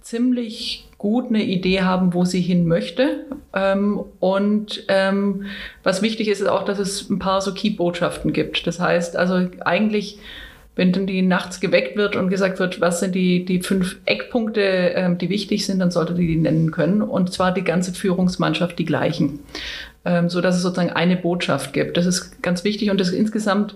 ziemlich 0.02 0.88
gut 1.04 1.28
eine 1.28 1.42
Idee 1.42 1.82
haben, 1.82 2.14
wo 2.14 2.24
sie 2.24 2.40
hin 2.40 2.64
möchte. 2.64 3.26
Ähm, 3.52 4.02
und 4.20 4.86
ähm, 4.88 5.44
was 5.82 6.00
wichtig 6.00 6.28
ist, 6.28 6.40
ist 6.40 6.48
auch, 6.48 6.64
dass 6.64 6.78
es 6.78 7.10
ein 7.10 7.18
paar 7.18 7.42
so 7.42 7.52
Key-Botschaften 7.52 8.32
gibt. 8.32 8.66
Das 8.66 8.80
heißt 8.80 9.14
also 9.14 9.46
eigentlich, 9.66 10.18
wenn 10.76 10.92
dann 10.92 11.06
die 11.06 11.20
nachts 11.20 11.60
geweckt 11.60 11.98
wird 11.98 12.16
und 12.16 12.30
gesagt 12.30 12.58
wird, 12.58 12.80
was 12.80 13.00
sind 13.00 13.14
die, 13.14 13.44
die 13.44 13.60
fünf 13.60 13.98
Eckpunkte, 14.06 14.62
ähm, 14.62 15.18
die 15.18 15.28
wichtig 15.28 15.66
sind, 15.66 15.78
dann 15.80 15.90
sollte 15.90 16.14
die 16.14 16.26
die 16.26 16.36
nennen 16.36 16.70
können. 16.70 17.02
Und 17.02 17.34
zwar 17.34 17.52
die 17.52 17.64
ganze 17.64 17.92
Führungsmannschaft 17.92 18.78
die 18.78 18.86
gleichen. 18.86 19.40
Ähm, 20.04 20.28
so 20.28 20.40
dass 20.40 20.56
es 20.56 20.62
sozusagen 20.62 20.90
eine 20.90 21.16
Botschaft 21.16 21.72
gibt. 21.72 21.96
Das 21.96 22.06
ist 22.06 22.42
ganz 22.42 22.64
wichtig 22.64 22.90
und 22.90 23.00
das 23.00 23.10
insgesamt 23.10 23.74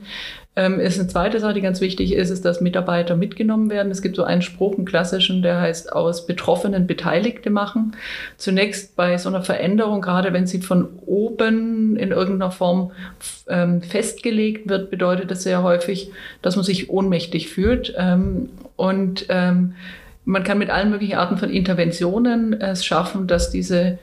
ähm, 0.59 0.81
ist 0.81 0.99
eine 0.99 1.07
zweite 1.07 1.39
Sache, 1.39 1.55
die 1.55 1.61
ganz 1.61 1.81
wichtig 1.81 2.13
ist, 2.13 2.31
ist, 2.31 2.45
dass 2.45 2.61
Mitarbeiter 2.61 3.15
mitgenommen 3.15 3.71
werden. 3.71 3.93
Es 3.93 4.03
gibt 4.03 4.17
so 4.17 4.25
einen 4.25 4.43
Spruch, 4.43 4.77
einen 4.77 4.87
klassischen, 4.87 5.41
der 5.41 5.61
heißt, 5.61 5.93
aus 5.93 6.27
Betroffenen 6.27 6.89
Beteiligte 6.89 7.49
machen. 7.51 7.95
Zunächst 8.39 8.97
bei 8.97 9.17
so 9.19 9.29
einer 9.29 9.43
Veränderung, 9.43 10.01
gerade 10.01 10.33
wenn 10.33 10.49
sie 10.49 10.61
von 10.61 10.89
oben 11.07 11.97
in 11.97 12.11
irgendeiner 12.11 12.51
Form 12.51 12.91
ähm, 13.47 13.83
festgelegt 13.83 14.69
wird, 14.69 14.91
bedeutet 14.91 15.31
das 15.31 15.45
sehr 15.45 15.63
häufig, 15.63 16.11
dass 16.43 16.57
man 16.57 16.65
sich 16.65 16.91
ohnmächtig 16.91 17.49
fühlt. 17.49 17.95
Ähm, 17.97 18.49
und 18.75 19.27
ähm, 19.29 19.75
man 20.25 20.43
kann 20.43 20.59
mit 20.59 20.71
allen 20.71 20.91
möglichen 20.91 21.19
Arten 21.19 21.39
von 21.39 21.51
Interventionen 21.51 22.61
es 22.61 22.85
schaffen, 22.85 23.29
dass 23.29 23.51
diese 23.51 24.01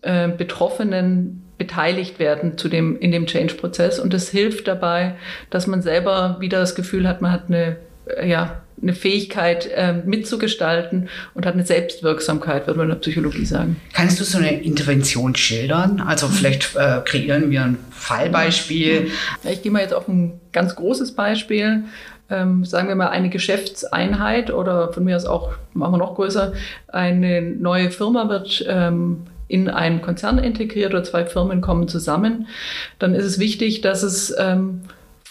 äh, 0.00 0.28
Betroffenen 0.28 1.41
beteiligt 1.58 2.18
werden 2.18 2.58
zu 2.58 2.68
dem, 2.68 2.98
in 2.98 3.12
dem 3.12 3.26
Change-Prozess. 3.26 3.98
Und 3.98 4.12
das 4.12 4.28
hilft 4.28 4.68
dabei, 4.68 5.14
dass 5.50 5.66
man 5.66 5.82
selber 5.82 6.36
wieder 6.40 6.58
das 6.60 6.74
Gefühl 6.74 7.06
hat, 7.06 7.22
man 7.22 7.32
hat 7.32 7.44
eine, 7.48 7.76
äh, 8.06 8.28
ja, 8.28 8.62
eine 8.80 8.94
Fähigkeit 8.94 9.70
äh, 9.72 9.92
mitzugestalten 10.04 11.08
und 11.34 11.46
hat 11.46 11.54
eine 11.54 11.64
Selbstwirksamkeit, 11.64 12.66
würde 12.66 12.78
man 12.78 12.88
in 12.88 12.94
der 12.94 13.00
Psychologie 13.00 13.44
sagen. 13.44 13.76
Kannst 13.92 14.18
du 14.18 14.24
so 14.24 14.38
eine 14.38 14.60
Intervention 14.60 15.36
schildern? 15.36 16.00
Also 16.00 16.26
vielleicht 16.26 16.74
äh, 16.74 17.00
kreieren 17.04 17.50
wir 17.50 17.62
ein 17.62 17.78
Fallbeispiel. 17.90 19.12
Ich 19.48 19.62
gehe 19.62 19.70
mal 19.70 19.82
jetzt 19.82 19.94
auf 19.94 20.08
ein 20.08 20.40
ganz 20.50 20.74
großes 20.74 21.12
Beispiel. 21.12 21.84
Ähm, 22.28 22.64
sagen 22.64 22.88
wir 22.88 22.96
mal 22.96 23.08
eine 23.08 23.28
Geschäftseinheit 23.28 24.50
oder 24.50 24.92
von 24.92 25.04
mir 25.04 25.14
aus 25.14 25.26
auch, 25.26 25.52
machen 25.74 25.92
wir 25.92 25.98
noch 25.98 26.14
größer, 26.14 26.54
eine 26.88 27.42
neue 27.42 27.90
Firma 27.90 28.28
wird 28.28 28.64
ähm, 28.66 29.26
in 29.48 29.68
einen 29.68 30.02
Konzern 30.02 30.38
integriert 30.38 30.92
oder 30.92 31.04
zwei 31.04 31.24
Firmen 31.26 31.60
kommen 31.60 31.88
zusammen, 31.88 32.48
dann 32.98 33.14
ist 33.14 33.24
es 33.24 33.38
wichtig, 33.38 33.80
dass 33.80 34.02
es 34.02 34.34
ähm, 34.38 34.82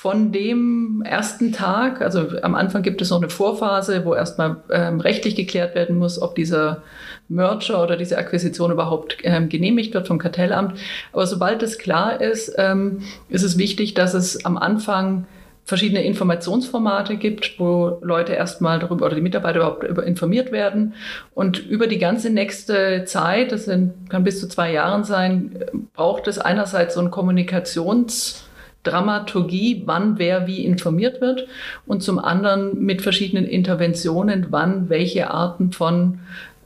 von 0.02 0.32
dem 0.32 1.04
ersten 1.06 1.52
Tag, 1.52 2.02
also 2.02 2.28
am 2.42 2.56
Anfang 2.56 2.82
gibt 2.82 3.04
es 3.04 3.12
noch 3.12 3.22
eine 3.22 3.30
Vorphase, 3.30 4.04
wo 4.04 4.16
erstmal 4.16 4.58
ähm, 4.72 5.00
rechtlich 5.00 5.36
geklärt 5.36 5.76
werden 5.76 6.00
muss, 6.00 6.20
ob 6.20 6.34
dieser 6.34 6.82
Merger 7.30 7.84
oder 7.84 7.98
diese 7.98 8.18
Akquisition 8.18 8.72
überhaupt 8.72 9.18
ähm, 9.22 9.48
genehmigt 9.48 9.94
wird 9.94 10.08
vom 10.08 10.18
Kartellamt. 10.18 10.80
Aber 11.14 11.28
sobald 11.28 11.62
es 11.62 11.78
klar 11.78 12.20
ist, 12.20 12.52
ähm, 12.58 13.04
ist 13.30 13.44
es 13.44 13.60
wichtig, 13.60 13.94
dass 13.94 14.16
es 14.16 14.44
am 14.44 14.58
Anfang 14.58 15.28
verschiedene 15.72 16.04
Informationsformate 16.04 17.16
gibt, 17.16 17.58
wo 17.58 17.98
Leute 18.02 18.34
erstmal 18.34 18.80
darüber 18.80 19.06
oder 19.06 19.16
die 19.16 19.22
Mitarbeiter 19.22 19.60
überhaupt 19.60 19.86
über 19.86 20.06
informiert 20.06 20.52
werden. 20.52 20.96
Und 21.34 21.66
über 21.66 21.88
die 21.88 21.98
ganze 21.98 22.30
nächste 22.30 23.06
Zeit, 23.06 23.54
das 23.54 23.64
sind, 23.64 23.94
kann 24.10 24.26
bis 24.26 24.42
zu 24.42 24.50
zwei 24.50 24.74
Jahren 24.74 25.06
sein, 25.06 25.64
braucht 25.94 26.28
es 26.28 26.40
einerseits 26.40 26.96
so 26.96 27.00
ein 27.00 27.10
Kommunikationsdramaturgie, 27.10 29.84
wann 29.86 30.20
wer 30.20 30.46
wie 30.46 30.66
informiert 30.66 31.22
wird 31.22 31.48
und 31.86 32.04
zum 32.04 32.20
anderen 32.20 32.84
mit 32.84 33.02
verschiedenen 33.02 33.46
Interventionen, 33.46 34.48
wann 34.50 34.90
welche 34.90 35.32
Arten 35.32 35.72
von 35.72 36.20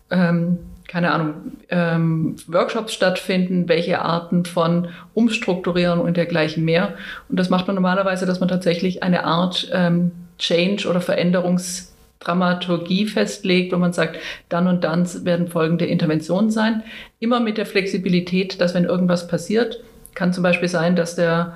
ähm, 0.10 0.58
keine 0.88 1.12
Ahnung, 1.12 1.34
ähm, 1.70 2.36
Workshops 2.48 2.94
stattfinden, 2.94 3.68
welche 3.68 4.02
Arten 4.02 4.46
von 4.46 4.90
Umstrukturieren 5.14 6.00
und 6.00 6.18
dergleichen 6.18 6.64
mehr. 6.64 6.94
Und 7.30 7.40
das 7.40 7.50
macht 7.50 7.68
man 7.68 7.76
normalerweise, 7.76 8.26
dass 8.26 8.40
man 8.40 8.50
tatsächlich 8.50 9.04
eine 9.04 9.26
Art 9.26 9.70
ähm, 9.74 10.12
Change- 10.38 10.88
oder 10.88 11.02
Veränderungsdramaturgie 11.02 13.08
festlegt, 13.08 13.74
wo 13.74 13.78
man 13.78 13.94
sagt, 13.94 14.20
dann 14.50 14.68
und 14.68 14.84
dann 14.84 15.08
werden 15.26 15.48
folgende 15.48 15.86
Interventionen 15.86 16.52
sein. 16.52 16.84
Immer 17.20 17.40
mit 17.40 17.58
der 17.58 17.66
Flexibilität, 17.66 18.62
dass 18.62 18.74
wenn 18.74 18.86
irgendwas 18.86 19.28
passiert, 19.28 19.80
kann 20.14 20.34
zum 20.34 20.44
Beispiel 20.44 20.70
sein, 20.70 20.96
dass 20.96 21.16
der 21.16 21.56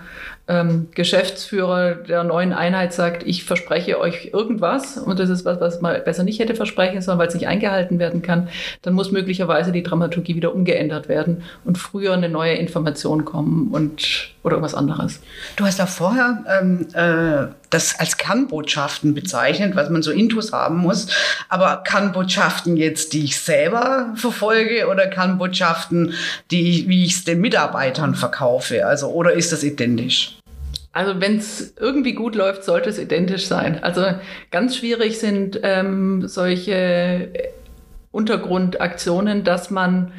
ähm, 0.50 0.88
Geschäftsführer 0.96 1.94
der 1.94 2.24
neuen 2.24 2.54
Einheit 2.54 2.92
sagt, 2.92 3.22
ich 3.24 3.44
verspreche 3.44 4.00
euch 4.00 4.32
irgendwas 4.34 4.98
und 4.98 5.20
das 5.20 5.30
ist 5.30 5.46
was, 5.46 5.62
was 5.62 5.80
man 5.80 6.04
besser 6.04 6.24
nicht 6.24 6.40
hätte 6.40 6.56
versprechen 6.56 7.02
sollen, 7.02 7.20
weil 7.20 7.28
es 7.28 7.36
nicht 7.36 7.48
eingehalten 7.48 8.00
werden 8.00 8.24
kann, 8.24 8.50
dann 8.82 8.96
muss 8.96 9.12
möglicherweise 9.12 9.72
die 9.72 9.84
Dramaturgie 9.84 10.36
wieder 10.36 10.54
umgeändert 10.54 11.08
werden 11.08 11.44
und 11.66 11.78
früher 11.78 12.14
eine 12.14 12.30
neue 12.30 12.56
Information 12.56 13.26
kommen 13.26 13.70
und 13.72 14.34
oder 14.44 14.56
irgendwas 14.56 14.74
anderes. 14.74 15.20
Du 15.58 15.66
hast 15.66 15.82
auch 15.82 15.88
vorher 15.88 16.44
ähm, 16.48 16.88
äh, 16.94 17.54
das 17.70 18.00
als 18.00 18.18
Kernbotschaften 18.18 19.14
bezeichnet, 19.14 19.76
was 19.76 19.90
man 19.90 20.02
so 20.02 20.12
Intus 20.12 20.54
haben 20.54 20.78
muss. 20.78 21.08
Aber 21.50 21.84
Kernbotschaften 21.84 22.78
jetzt, 22.78 23.14
die 23.14 23.26
ich 23.26 23.40
selber 23.40 24.14
verfolge 24.16 24.88
oder 24.88 25.08
Kernbotschaften, 25.08 26.14
die 26.52 26.70
ich, 26.70 26.88
wie 26.88 27.06
ich 27.06 27.14
es 27.14 27.24
den 27.26 27.42
Mitarbeitern 27.42 28.16
verkaufe? 28.16 28.88
Also, 28.88 29.10
oder 29.10 29.34
ist 29.34 29.52
das 29.52 29.64
identisch? 29.64 30.39
Also 31.00 31.22
wenn 31.22 31.38
es 31.38 31.76
irgendwie 31.80 32.12
gut 32.12 32.36
läuft, 32.36 32.66
sollte 32.66 32.90
es 32.90 33.00
identisch 33.00 33.48
sein. 33.48 33.82
Also 33.82 34.04
ganz 34.52 34.76
schwierig 34.76 35.18
sind 35.18 35.58
ähm, 35.64 36.28
solche 36.28 37.32
Untergrundaktionen, 38.12 39.46
dass 39.46 39.72
man 39.72 40.12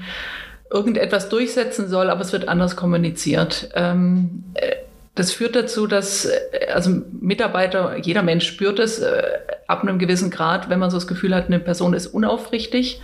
irgendetwas 0.71 1.29
durchsetzen 1.29 1.87
soll, 1.87 2.09
aber 2.09 2.23
es 2.23 2.33
wird 2.33 2.49
anders 2.49 2.77
kommuniziert. 2.77 3.69
Ähm, 3.75 4.45
äh, 4.55 4.77
das 5.15 5.33
führt 5.33 5.55
dazu, 5.55 5.87
dass 5.87 6.25
äh, 6.25 6.39
also 6.73 7.03
Mitarbeiter, 7.21 7.99
jeder 7.99 8.23
Mensch 8.23 8.49
spürt 8.49 8.79
es 8.79 9.01
äh, 9.01 9.23
ab 9.67 9.83
einem 9.83 9.99
gewissen 9.99 10.31
Grad, 10.31 10.71
wenn 10.71 10.79
man 10.79 10.89
so 10.89 10.97
das 10.97 11.07
Gefühl 11.07 11.35
hat, 11.35 11.49
eine 11.49 11.61
Person 11.61 11.93
ist 11.93 12.07
unaufrichtig. 12.07 13.03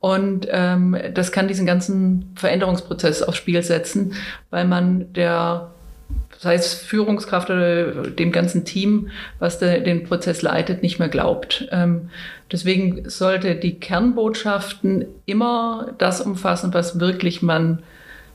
Und 0.00 0.48
ähm, 0.50 0.98
das 1.14 1.30
kann 1.30 1.46
diesen 1.46 1.64
ganzen 1.64 2.32
Veränderungsprozess 2.34 3.22
aufs 3.22 3.38
Spiel 3.38 3.62
setzen, 3.62 4.14
weil 4.50 4.64
man 4.64 5.12
der 5.12 5.70
sei 6.38 6.54
es 6.54 6.74
Führungskraft 6.74 7.50
oder 7.50 8.10
dem 8.10 8.32
ganzen 8.32 8.64
Team, 8.64 9.10
was 9.38 9.58
de, 9.58 9.82
den 9.82 10.04
Prozess 10.04 10.42
leitet, 10.42 10.82
nicht 10.82 10.98
mehr 10.98 11.08
glaubt. 11.08 11.68
Ähm, 11.72 12.10
deswegen 12.52 13.08
sollte 13.08 13.54
die 13.54 13.80
Kernbotschaften 13.80 15.06
immer 15.26 15.94
das 15.98 16.20
umfassen, 16.20 16.74
was 16.74 17.00
wirklich 17.00 17.40
man 17.42 17.82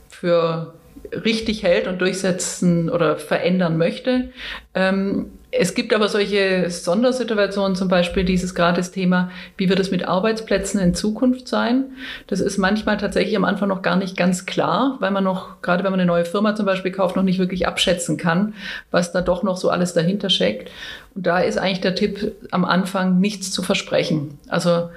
für 0.10 0.74
richtig 1.14 1.64
hält 1.64 1.88
und 1.88 2.02
durchsetzen 2.02 2.90
oder 2.90 3.18
verändern 3.18 3.78
möchte. 3.78 4.30
Ähm, 4.74 5.28
es 5.52 5.74
gibt 5.74 5.94
aber 5.94 6.10
solche 6.10 6.70
Sondersituationen, 6.70 7.76
zum 7.76 7.88
Beispiel 7.88 8.24
dieses 8.24 8.54
Gratis-Thema, 8.54 9.32
wie 9.58 9.68
wird 9.68 9.80
es 9.80 9.90
mit 9.90 10.08
Arbeitsplätzen 10.08 10.80
in 10.80 10.94
Zukunft 10.94 11.48
sein? 11.48 11.86
Das 12.28 12.40
ist 12.40 12.60
manchmal 12.60 12.98
tatsächlich 12.98 13.36
am 13.36 13.46
Anfang 13.46 13.68
noch 13.68 13.82
gar 13.82 13.96
nicht 13.96 14.16
ganz 14.16 14.46
klar, 14.46 14.98
weil 15.00 15.10
man 15.10 15.24
noch, 15.24 15.62
gerade 15.64 15.84
wenn 15.84 15.92
man 15.92 16.00
eine 16.00 16.08
neue 16.08 16.26
Firma 16.26 16.56
zum 16.56 16.68
Beispiel 16.68 16.92
kauft, 16.92 17.16
noch 17.16 17.24
nicht 17.24 17.40
wirklich 17.40 17.68
abschätzen 17.68 18.18
kann, 18.18 18.54
was 18.92 19.12
da 19.12 19.22
doch 19.22 19.42
noch 19.42 19.58
so 19.58 19.70
alles 19.70 19.94
dahinter 19.94 20.30
steckt. 20.30 20.70
Und 21.16 21.26
da 21.26 21.40
ist 21.40 21.58
eigentlich 21.58 21.82
der 21.82 21.96
Tipp 21.96 22.32
am 22.52 22.64
Anfang 22.64 23.20
nichts 23.20 23.52
zu 23.52 23.64
versprechen. 23.64 24.38
Also 24.50 24.90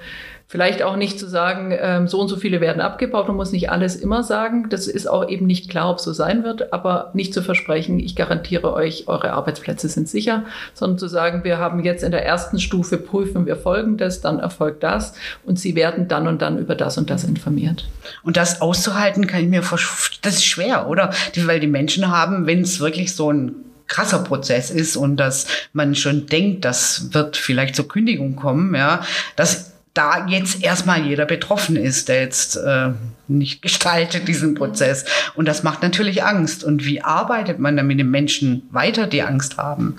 Vielleicht 0.53 0.83
auch 0.83 0.97
nicht 0.97 1.19
zu 1.19 1.27
sagen, 1.27 1.75
ähm, 1.81 2.09
so 2.09 2.21
und 2.21 2.29
so 2.29 2.37
viele 2.37 2.61
werden 2.61 2.83
abgebaut. 2.83 3.27
Man 3.27 3.39
muss 3.39 3.53
nicht 3.53 3.71
alles 3.71 3.97
immer 3.97 4.23
sagen. 4.23 4.67
Das 4.69 4.87
ist 4.87 5.09
auch 5.09 5.27
eben 5.27 5.47
nicht 5.47 5.71
klar, 5.71 5.89
ob 5.89 5.99
so 5.99 6.13
sein 6.13 6.45
wird, 6.45 6.75
aber 6.75 7.11
nicht 7.15 7.33
zu 7.33 7.41
versprechen, 7.41 7.99
ich 7.99 8.17
garantiere 8.17 8.75
euch, 8.75 9.09
eure 9.09 9.33
Arbeitsplätze 9.33 9.89
sind 9.89 10.11
sicher, 10.11 10.45
sondern 10.75 10.99
zu 10.99 11.09
sagen, 11.09 11.43
wir 11.43 11.57
haben 11.57 11.83
jetzt 11.83 12.05
in 12.05 12.11
der 12.11 12.27
ersten 12.27 12.61
Stufe 12.61 12.99
prüfen 12.99 13.47
wir 13.47 13.57
folgendes, 13.57 14.21
dann 14.21 14.41
erfolgt 14.41 14.83
das 14.83 15.15
und 15.47 15.59
sie 15.59 15.75
werden 15.75 16.07
dann 16.07 16.29
und 16.29 16.43
dann 16.43 16.59
über 16.59 16.75
das 16.75 16.99
und 16.99 17.09
das 17.09 17.25
informiert. 17.25 17.89
Und 18.23 18.37
das 18.37 18.61
auszuhalten, 18.61 19.27
kann 19.27 19.41
ich 19.41 19.49
mir 19.49 19.63
vorstellen, 19.63 20.19
das 20.21 20.35
ist 20.35 20.45
schwer, 20.45 20.87
oder? 20.87 21.15
Weil 21.47 21.61
die 21.61 21.67
Menschen 21.67 22.11
haben, 22.11 22.47
wenn 22.47 22.61
es 22.61 22.79
wirklich 22.79 23.17
so 23.17 23.33
ein 23.33 23.55
krasser 23.87 24.19
Prozess 24.19 24.71
ist 24.71 24.99
und 24.99 25.17
dass 25.17 25.47
man 25.73 25.95
schon 25.95 26.27
denkt, 26.27 26.67
das 26.67 27.15
wird 27.15 27.39
vielleicht 27.39 27.75
zur 27.75 27.89
Kündigung 27.89 28.37
kommen, 28.37 28.75
ja, 28.75 29.01
das 29.35 29.72
da 29.95 30.27
jetzt 30.27 30.63
erstmal 30.63 31.03
jeder 31.03 31.27
betroffen 31.27 31.77
ist, 31.77 32.09
der 32.09 32.21
jetzt 32.21 32.57
äh, 32.57 32.91
nicht 33.29 33.63
gestaltet 33.63 34.29
diesen 34.29 34.55
Prozess. 34.55 35.05
Und 35.35 35.47
das 35.47 35.63
macht 35.63 35.83
natürlich 35.83 36.25
Angst. 36.25 36.65
Und 36.65 36.85
wie 36.85 37.03
arbeitet 37.03 37.59
man 37.59 37.77
dann 37.77 37.87
mit 37.87 37.99
den 37.99 38.11
Menschen 38.11 38.69
weiter, 38.71 39.07
die 39.07 39.23
Angst 39.23 39.59
haben? 39.59 39.99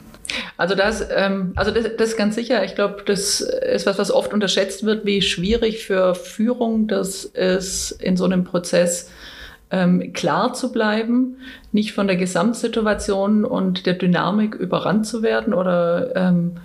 Also 0.58 0.74
das, 0.74 1.06
ähm, 1.14 1.54
also 1.56 1.72
das, 1.72 1.86
das 1.98 2.10
ist 2.10 2.18
ganz 2.18 2.36
sicher. 2.36 2.64
Ich 2.64 2.76
glaube, 2.76 3.04
das 3.06 3.42
ist 3.42 3.86
was, 3.86 3.98
was 4.00 4.12
oft 4.12 4.34
unterschätzt 4.34 4.84
wird, 4.84 5.06
wie 5.06 5.22
schwierig 5.22 5.86
für 5.86 6.16
Führung 6.16 6.88
das 6.88 7.26
ist, 7.26 7.92
in 7.92 8.18
so 8.18 8.26
einem 8.26 8.44
Prozess 8.44 9.12
ähm, 9.70 10.14
klar 10.14 10.54
zu 10.54 10.72
bleiben, 10.72 11.38
nicht 11.72 11.94
von 11.94 12.08
der 12.08 12.16
Gesamtsituation 12.16 13.44
und 13.44 13.86
der 13.86 13.96
Dynamik 13.96 14.56
überrannt 14.56 15.06
zu 15.06 15.24
werden 15.24 15.54
oder 15.54 16.16
ähm, 16.16 16.58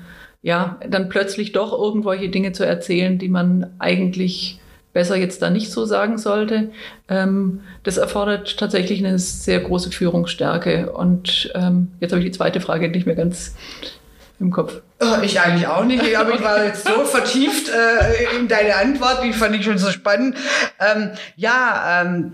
ja, 0.48 0.78
dann 0.88 1.10
plötzlich 1.10 1.52
doch 1.52 1.78
irgendwelche 1.78 2.30
Dinge 2.30 2.52
zu 2.52 2.64
erzählen, 2.64 3.18
die 3.18 3.28
man 3.28 3.74
eigentlich 3.78 4.58
besser 4.94 5.14
jetzt 5.14 5.42
da 5.42 5.50
nicht 5.50 5.70
so 5.70 5.84
sagen 5.84 6.16
sollte. 6.16 6.70
Ähm, 7.06 7.60
das 7.82 7.98
erfordert 7.98 8.56
tatsächlich 8.56 9.04
eine 9.04 9.18
sehr 9.18 9.60
große 9.60 9.90
Führungsstärke. 9.90 10.90
Und 10.90 11.52
ähm, 11.54 11.92
jetzt 12.00 12.12
habe 12.12 12.22
ich 12.22 12.30
die 12.30 12.36
zweite 12.36 12.62
Frage 12.62 12.88
nicht 12.88 13.04
mehr 13.04 13.14
ganz 13.14 13.56
im 14.40 14.50
Kopf. 14.50 14.80
Oh, 15.00 15.20
ich 15.20 15.38
eigentlich 15.38 15.66
auch 15.66 15.84
nicht, 15.84 16.16
aber 16.16 16.32
ich 16.32 16.42
war 16.42 16.64
jetzt 16.64 16.88
so 16.88 17.04
vertieft 17.04 17.68
äh, 17.68 18.38
in 18.38 18.48
deine 18.48 18.76
Antwort, 18.76 19.22
die 19.22 19.34
fand 19.34 19.54
ich 19.54 19.66
schon 19.66 19.76
so 19.76 19.90
spannend. 19.90 20.34
Ähm, 20.80 21.10
ja, 21.36 22.00
ähm, 22.00 22.32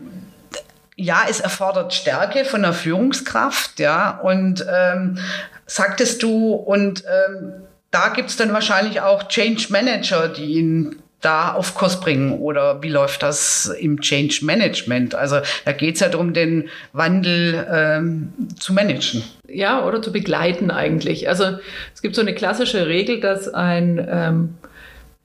ja, 0.95 1.25
es 1.29 1.41
erfordert 1.41 1.93
Stärke 1.93 2.45
von 2.45 2.63
der 2.63 2.75
Führungskraft, 2.75 3.81
ja, 3.81 4.21
und 4.21 4.65
ähm, 4.73 5.19
sagtest 5.67 6.23
du, 6.23 6.53
und 6.53 7.03
ähm, 7.09 7.64
da 7.95 8.09
gibt's 8.09 8.37
dann 8.37 8.53
wahrscheinlich 8.53 9.01
auch 9.01 9.29
Change 9.29 9.67
Manager, 9.71 10.29
die 10.29 10.55
ihn 10.55 10.97
da 11.21 11.55
auf 11.55 11.75
Kurs 11.75 12.01
bringen 12.01 12.39
oder 12.41 12.83
wie 12.83 12.91
läuft 12.91 13.23
das 13.23 13.67
im 13.67 14.01
Change 14.01 14.41
Management? 14.43 15.15
Also 15.15 15.39
da 15.65 15.73
geht's 15.73 16.01
ja 16.01 16.09
darum, 16.09 16.35
den 16.35 16.69
Wandel 16.93 17.67
ähm, 17.73 18.33
zu 18.59 18.75
managen. 18.75 19.23
Ja, 19.49 19.87
oder 19.87 20.03
zu 20.03 20.13
begleiten 20.13 20.71
eigentlich. 20.71 21.29
Also 21.29 21.59
es 21.95 22.03
gibt 22.03 22.15
so 22.15 22.21
eine 22.21 22.35
klassische 22.35 22.89
Regel, 22.89 23.21
dass 23.21 23.49
ein 23.49 24.05
ähm, 24.11 24.55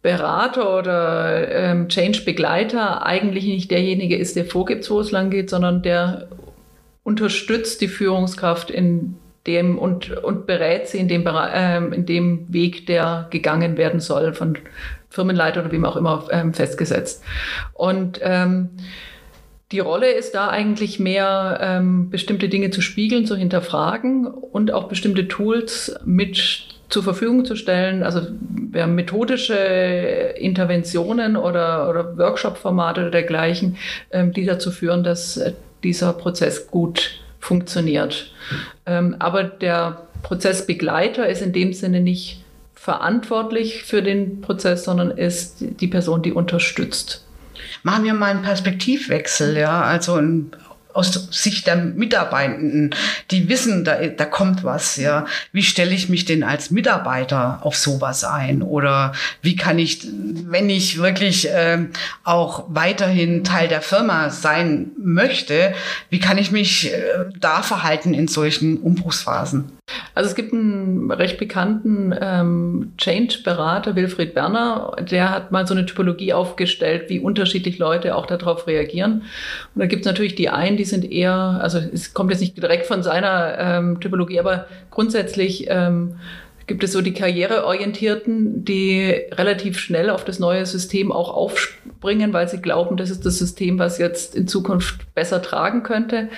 Berater 0.02 0.78
oder 0.78 1.50
ähm, 1.52 1.90
Change-Begleiter 1.90 3.06
eigentlich 3.06 3.46
nicht 3.46 3.72
derjenige 3.72 4.16
ist, 4.16 4.36
der 4.38 4.46
vorgibt, 4.46 4.90
wo 4.90 5.02
es 5.02 5.12
lang 5.12 5.30
geht, 5.32 5.50
sondern 5.50 5.82
der 5.82 6.30
unterstützt 7.04 7.82
die 7.82 7.88
Führungskraft 7.90 8.72
in 8.72 9.16
dem 9.50 9.78
und, 9.78 10.12
und 10.12 10.46
berät 10.46 10.88
sie 10.88 11.00
in 11.00 11.08
dem, 11.08 11.26
ähm, 11.28 11.92
in 11.92 12.06
dem 12.06 12.54
Weg, 12.54 12.86
der 12.86 13.28
gegangen 13.32 13.78
werden 13.78 14.00
soll 14.00 14.34
von 14.34 14.58
Firmenleiter 15.10 15.62
oder 15.62 15.72
wem 15.72 15.86
auch 15.86 15.96
immer 15.96 16.28
ähm, 16.32 16.54
festgesetzt. 16.54 17.24
Und 17.74 18.20
ähm, 18.22 18.70
die 19.72 19.80
Rolle 19.80 20.12
ist 20.12 20.36
da 20.36 20.50
eigentlich 20.50 21.00
mehr, 21.00 21.60
ähm, 21.62 22.10
bestimmte 22.10 22.48
Dinge 22.48 22.70
zu 22.70 22.82
spiegeln, 22.82 23.26
zu 23.26 23.36
hinterfragen 23.36 24.28
und 24.28 24.72
auch 24.72 24.88
bestimmte 24.88 25.28
Tools 25.28 25.96
mit 26.06 26.66
zur 26.90 27.04
Verfügung 27.04 27.46
zu 27.46 27.56
stellen. 27.56 28.04
Also 28.04 28.22
wir 28.72 28.84
haben 28.84 28.96
methodische 28.96 29.56
Interventionen 29.56 31.38
oder, 31.38 31.90
oder 31.90 32.18
Workshop-Formate 32.18 33.02
oder 33.02 33.12
dergleichen, 33.12 33.78
ähm, 34.12 34.32
die 34.32 34.46
dazu 34.46 34.72
führen, 34.72 35.04
dass 35.04 35.38
äh, 35.38 35.54
dieser 35.84 36.14
Prozess 36.14 36.68
gut 36.68 37.20
funktioniert. 37.40 38.32
Ähm, 38.86 39.16
aber 39.20 39.44
der 39.44 40.08
Prozessbegleiter 40.24 41.28
ist 41.28 41.42
in 41.42 41.54
dem 41.54 41.74
Sinne 41.74 42.02
nicht 42.02 42.44
verantwortlich 42.76 43.84
für 43.84 44.02
den 44.02 44.42
Prozess, 44.42 44.86
sondern 44.86 45.12
ist 45.12 45.58
die 45.60 45.88
Person, 45.88 46.22
die 46.22 46.32
unterstützt. 46.32 47.26
Machen 47.84 48.06
wir 48.06 48.14
mal 48.14 48.32
einen 48.32 48.42
Perspektivwechsel, 48.42 49.58
ja, 49.58 49.82
also 49.82 50.16
ein 50.16 50.52
aus 50.94 51.12
Sicht 51.32 51.68
der 51.68 51.76
Mitarbeitenden, 51.76 52.96
die 53.32 53.48
wissen, 53.48 53.84
da, 53.84 54.08
da 54.08 54.26
kommt 54.26 54.64
was, 54.64 54.96
ja. 54.96 55.26
Wie 55.52 55.64
stelle 55.64 55.94
ich 55.94 56.10
mich 56.10 56.26
denn 56.26 56.44
als 56.44 56.72
Mitarbeiter 56.72 57.60
auf 57.62 57.76
sowas 57.76 58.24
ein? 58.24 58.62
Oder 58.62 59.14
wie 59.42 59.56
kann 59.56 59.78
ich, 59.80 60.08
wenn 60.12 60.70
ich 60.70 60.98
wirklich 60.98 61.50
äh, 61.50 61.86
auch 62.24 62.66
weiterhin 62.70 63.44
Teil 63.44 63.68
der 63.68 63.82
Firma 63.82 64.30
sein 64.30 64.92
möchte, 64.98 65.74
wie 66.10 66.20
kann 66.20 66.38
ich 66.38 66.52
mich 66.52 66.92
äh, 66.92 67.26
da 67.40 67.62
verhalten 67.62 68.14
in 68.14 68.28
solchen 68.28 68.78
Umbruchsphasen? 68.78 69.79
Also 70.16 70.30
es 70.30 70.36
gibt 70.36 70.54
einen 70.54 71.12
recht 71.12 71.38
bekannten 71.38 72.14
ähm, 72.20 72.94
Change-Berater, 72.98 73.96
Wilfried 73.96 74.34
Berner, 74.34 74.96
der 75.00 75.30
hat 75.30 75.52
mal 75.52 75.68
so 75.68 75.74
eine 75.74 75.86
Typologie 75.86 76.34
aufgestellt, 76.34 77.10
wie 77.10 77.20
unterschiedlich 77.20 77.78
Leute 77.78 78.16
auch 78.16 78.26
darauf 78.26 78.68
reagieren. 78.68 79.24
Und 79.76 79.82
da 79.82 79.86
gibt 79.86 80.02
es 80.02 80.06
natürlich 80.06 80.36
die 80.36 80.50
einen, 80.50 80.78
die 80.78 80.86
sind 80.86 81.10
eher, 81.10 81.34
also 81.34 81.80
es 81.80 82.14
kommt 82.14 82.32
jetzt 82.32 82.42
nicht 82.42 82.58
direkt 82.58 82.86
von 82.86 83.04
seiner 83.04 83.58
ähm, 83.58 84.00
Typologie, 84.00 84.40
aber 84.40 84.68
grundsätzlich 84.92 85.68
ähm, 85.70 86.16
gibt 86.70 86.84
es 86.84 86.92
so 86.92 87.02
die 87.02 87.14
Karriereorientierten, 87.14 88.64
die 88.64 89.12
relativ 89.32 89.80
schnell 89.80 90.12
auf 90.12 90.24
das 90.24 90.38
neue 90.38 90.68
System 90.68 91.12
auch 91.12 91.34
aufspringen, 91.34 92.32
weil 92.32 92.48
sie 92.48 92.62
glauben, 92.62 92.96
das 92.96 93.10
ist 93.10 93.26
das 93.26 93.40
System, 93.40 93.80
was 93.80 93.98
jetzt 93.98 94.36
in 94.36 94.48
Zukunft 94.48 95.14
besser 95.16 95.42
tragen 95.42 95.82
könnte. 95.82 96.30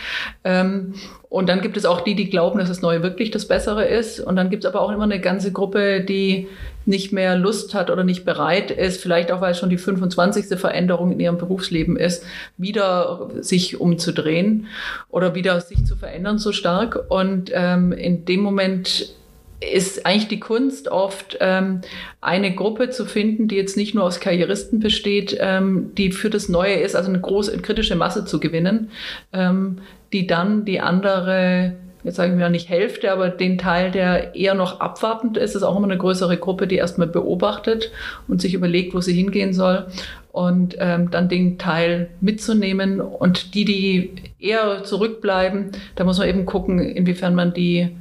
Ähm, 0.45 0.93
und 1.27 1.49
dann 1.49 1.59
gibt 1.59 1.75
es 1.75 1.85
auch 1.85 1.99
die, 1.99 2.15
die 2.15 2.29
glauben, 2.29 2.59
dass 2.59 2.69
das 2.69 2.81
Neue 2.81 3.03
wirklich 3.03 3.29
das 3.29 3.45
Bessere 3.45 3.85
ist. 3.85 4.21
Und 4.21 4.37
dann 4.37 4.49
gibt 4.49 4.63
es 4.63 4.69
aber 4.69 4.81
auch 4.81 4.91
immer 4.91 5.03
eine 5.03 5.19
ganze 5.19 5.51
Gruppe, 5.51 5.99
die 5.99 6.47
nicht 6.85 7.11
mehr 7.11 7.35
Lust 7.35 7.73
hat 7.73 7.89
oder 7.89 8.05
nicht 8.05 8.23
bereit 8.23 8.71
ist, 8.71 9.01
vielleicht 9.01 9.31
auch 9.33 9.41
weil 9.41 9.51
es 9.51 9.59
schon 9.59 9.69
die 9.69 9.77
25. 9.77 10.57
Veränderung 10.57 11.11
in 11.11 11.19
ihrem 11.19 11.37
Berufsleben 11.37 11.97
ist, 11.97 12.23
wieder 12.57 13.29
sich 13.41 13.81
umzudrehen 13.81 14.67
oder 15.09 15.35
wieder 15.35 15.59
sich 15.59 15.85
zu 15.85 15.97
verändern 15.97 16.37
so 16.37 16.53
stark. 16.53 16.97
Und 17.09 17.51
ähm, 17.53 17.91
in 17.91 18.23
dem 18.23 18.39
Moment 18.39 19.13
ist 19.61 20.05
eigentlich 20.05 20.27
die 20.27 20.39
Kunst 20.39 20.87
oft 20.87 21.37
ähm, 21.39 21.81
eine 22.19 22.53
Gruppe 22.53 22.89
zu 22.89 23.05
finden, 23.05 23.47
die 23.47 23.55
jetzt 23.55 23.77
nicht 23.77 23.93
nur 23.93 24.03
aus 24.03 24.19
Karrieristen 24.19 24.79
besteht, 24.79 25.37
ähm, 25.39 25.91
die 25.97 26.11
für 26.11 26.31
das 26.31 26.49
Neue 26.49 26.75
ist, 26.75 26.95
also 26.95 27.09
eine 27.09 27.21
große 27.21 27.57
kritische 27.59 27.95
Masse 27.95 28.25
zu 28.25 28.39
gewinnen, 28.39 28.89
ähm, 29.33 29.77
die 30.13 30.25
dann 30.25 30.65
die 30.65 30.79
andere, 30.79 31.73
jetzt 32.03 32.15
sagen 32.15 32.39
wir 32.39 32.49
nicht 32.49 32.69
Hälfte, 32.69 33.11
aber 33.11 33.29
den 33.29 33.59
Teil, 33.59 33.91
der 33.91 34.35
eher 34.35 34.55
noch 34.55 34.79
abwartend 34.79 35.37
ist, 35.37 35.55
ist 35.55 35.63
auch 35.63 35.77
immer 35.77 35.87
eine 35.87 35.97
größere 35.97 36.37
Gruppe, 36.37 36.65
die 36.65 36.77
erstmal 36.77 37.07
beobachtet 37.07 37.91
und 38.27 38.41
sich 38.41 38.55
überlegt, 38.55 38.95
wo 38.95 38.99
sie 38.99 39.13
hingehen 39.13 39.53
soll 39.53 39.85
und 40.31 40.75
ähm, 40.79 41.11
dann 41.11 41.29
den 41.29 41.59
Teil 41.59 42.09
mitzunehmen. 42.19 42.99
Und 42.99 43.53
die, 43.53 43.65
die 43.65 44.13
eher 44.39 44.83
zurückbleiben, 44.83 45.71
da 45.95 46.03
muss 46.03 46.17
man 46.17 46.29
eben 46.29 46.45
gucken, 46.47 46.79
inwiefern 46.79 47.35
man 47.35 47.53
die 47.53 47.95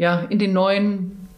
ja 0.00 0.24
in 0.30 0.38
den 0.38 0.52
neuen 0.52 1.28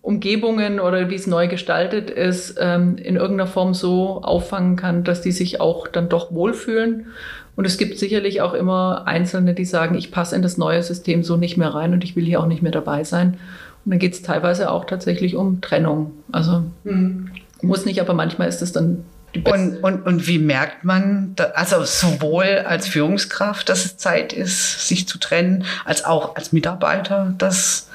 Umgebungen 0.00 0.80
oder 0.80 1.10
wie 1.10 1.14
es 1.14 1.26
neu 1.26 1.48
gestaltet 1.48 2.10
ist, 2.10 2.56
ähm, 2.60 2.96
in 2.96 3.16
irgendeiner 3.16 3.48
Form 3.48 3.74
so 3.74 4.22
auffangen 4.22 4.76
kann, 4.76 5.04
dass 5.04 5.22
die 5.22 5.32
sich 5.32 5.60
auch 5.60 5.88
dann 5.88 6.08
doch 6.08 6.32
wohlfühlen 6.32 7.06
und 7.54 7.66
es 7.66 7.76
gibt 7.76 7.98
sicherlich 7.98 8.40
auch 8.40 8.54
immer 8.54 9.02
Einzelne, 9.06 9.54
die 9.54 9.64
sagen, 9.64 9.94
ich 9.96 10.10
passe 10.10 10.36
in 10.36 10.42
das 10.42 10.56
neue 10.56 10.82
System 10.82 11.22
so 11.22 11.36
nicht 11.36 11.56
mehr 11.56 11.74
rein 11.74 11.92
und 11.92 12.04
ich 12.04 12.16
will 12.16 12.24
hier 12.24 12.40
auch 12.40 12.46
nicht 12.46 12.62
mehr 12.62 12.72
dabei 12.72 13.04
sein. 13.04 13.36
Und 13.84 13.90
dann 13.90 13.98
geht 13.98 14.14
es 14.14 14.22
teilweise 14.22 14.70
auch 14.70 14.84
tatsächlich 14.84 15.36
um 15.36 15.60
Trennung. 15.60 16.12
Also 16.30 16.62
mhm. 16.84 17.30
muss 17.60 17.84
nicht, 17.84 18.00
aber 18.00 18.14
manchmal 18.14 18.48
ist 18.48 18.62
es 18.62 18.72
dann. 18.72 19.04
Und, 19.44 19.78
und, 19.82 20.02
und 20.06 20.26
wie 20.26 20.38
merkt 20.38 20.84
man, 20.84 21.34
also 21.54 21.84
sowohl 21.84 22.64
als 22.66 22.86
Führungskraft, 22.86 23.68
dass 23.68 23.84
es 23.86 23.96
Zeit 23.96 24.32
ist, 24.32 24.86
sich 24.88 25.08
zu 25.08 25.18
trennen, 25.18 25.64
als 25.84 26.04
auch 26.04 26.36
als 26.36 26.52
Mitarbeiter, 26.52 27.34
dass, 27.38 27.88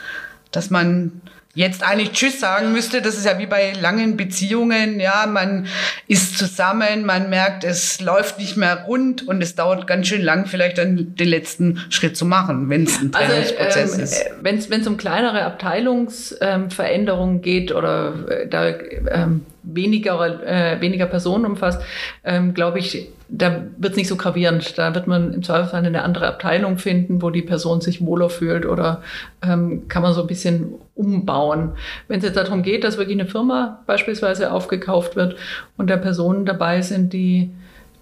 dass 0.51 0.71
man 0.71 1.21
jetzt 1.57 1.83
eigentlich 1.83 2.11
Tschüss 2.11 2.39
sagen 2.39 2.71
müsste. 2.71 3.01
Das 3.01 3.17
ist 3.17 3.25
ja 3.25 3.39
wie 3.39 3.47
bei 3.47 3.73
langen 3.73 4.15
Beziehungen. 4.15 4.99
Ja, 4.99 5.25
man 5.27 5.65
ist 6.07 6.37
zusammen, 6.37 7.03
man 7.03 7.29
merkt, 7.29 7.63
es 7.63 7.99
läuft 7.99 8.37
nicht 8.37 8.57
mehr 8.57 8.83
rund 8.87 9.27
und 9.27 9.41
es 9.41 9.55
dauert 9.55 9.87
ganz 9.87 10.07
schön 10.07 10.21
lang, 10.21 10.45
vielleicht 10.45 10.77
dann 10.77 11.15
den 11.15 11.27
letzten 11.27 11.83
Schritt 11.89 12.15
zu 12.15 12.25
machen, 12.25 12.69
wenn 12.69 12.83
es 12.83 13.01
ein 13.01 13.11
also, 13.13 13.27
Trennungsprozess 13.27 13.91
also, 13.91 13.95
ähm, 13.95 14.03
ist. 14.03 14.69
Wenn 14.69 14.81
es 14.81 14.87
um 14.87 14.97
kleinere 14.97 15.43
Abteilungsveränderungen 15.43 17.37
ähm, 17.37 17.41
geht 17.41 17.71
oder 17.71 18.13
äh, 18.29 18.47
da 18.47 18.67
ähm, 19.09 19.41
weniger, 19.73 20.45
äh, 20.45 20.81
weniger 20.81 21.05
Personen 21.05 21.45
umfasst, 21.45 21.81
ähm, 22.23 22.53
glaube 22.53 22.79
ich, 22.79 23.09
da 23.29 23.63
wird 23.77 23.91
es 23.91 23.97
nicht 23.97 24.07
so 24.07 24.15
gravierend. 24.15 24.77
Da 24.77 24.95
wird 24.95 25.07
man 25.07 25.33
im 25.33 25.43
Zweifelsfall 25.43 25.85
eine 25.85 26.03
andere 26.03 26.27
Abteilung 26.27 26.77
finden, 26.77 27.21
wo 27.21 27.29
die 27.29 27.41
Person 27.41 27.81
sich 27.81 28.05
wohler 28.05 28.29
fühlt 28.29 28.65
oder 28.65 29.01
ähm, 29.41 29.87
kann 29.89 30.01
man 30.01 30.13
so 30.13 30.21
ein 30.21 30.27
bisschen 30.27 30.75
umbauen. 30.95 31.71
Wenn 32.07 32.19
es 32.19 32.25
jetzt 32.25 32.37
darum 32.37 32.63
geht, 32.63 32.83
dass 32.83 32.97
wirklich 32.97 33.19
eine 33.19 33.29
Firma 33.29 33.83
beispielsweise 33.85 34.51
aufgekauft 34.51 35.15
wird 35.15 35.35
und 35.75 35.89
da 35.89 35.97
Personen 35.97 36.45
dabei 36.45 36.81
sind, 36.81 37.11
die 37.13 37.51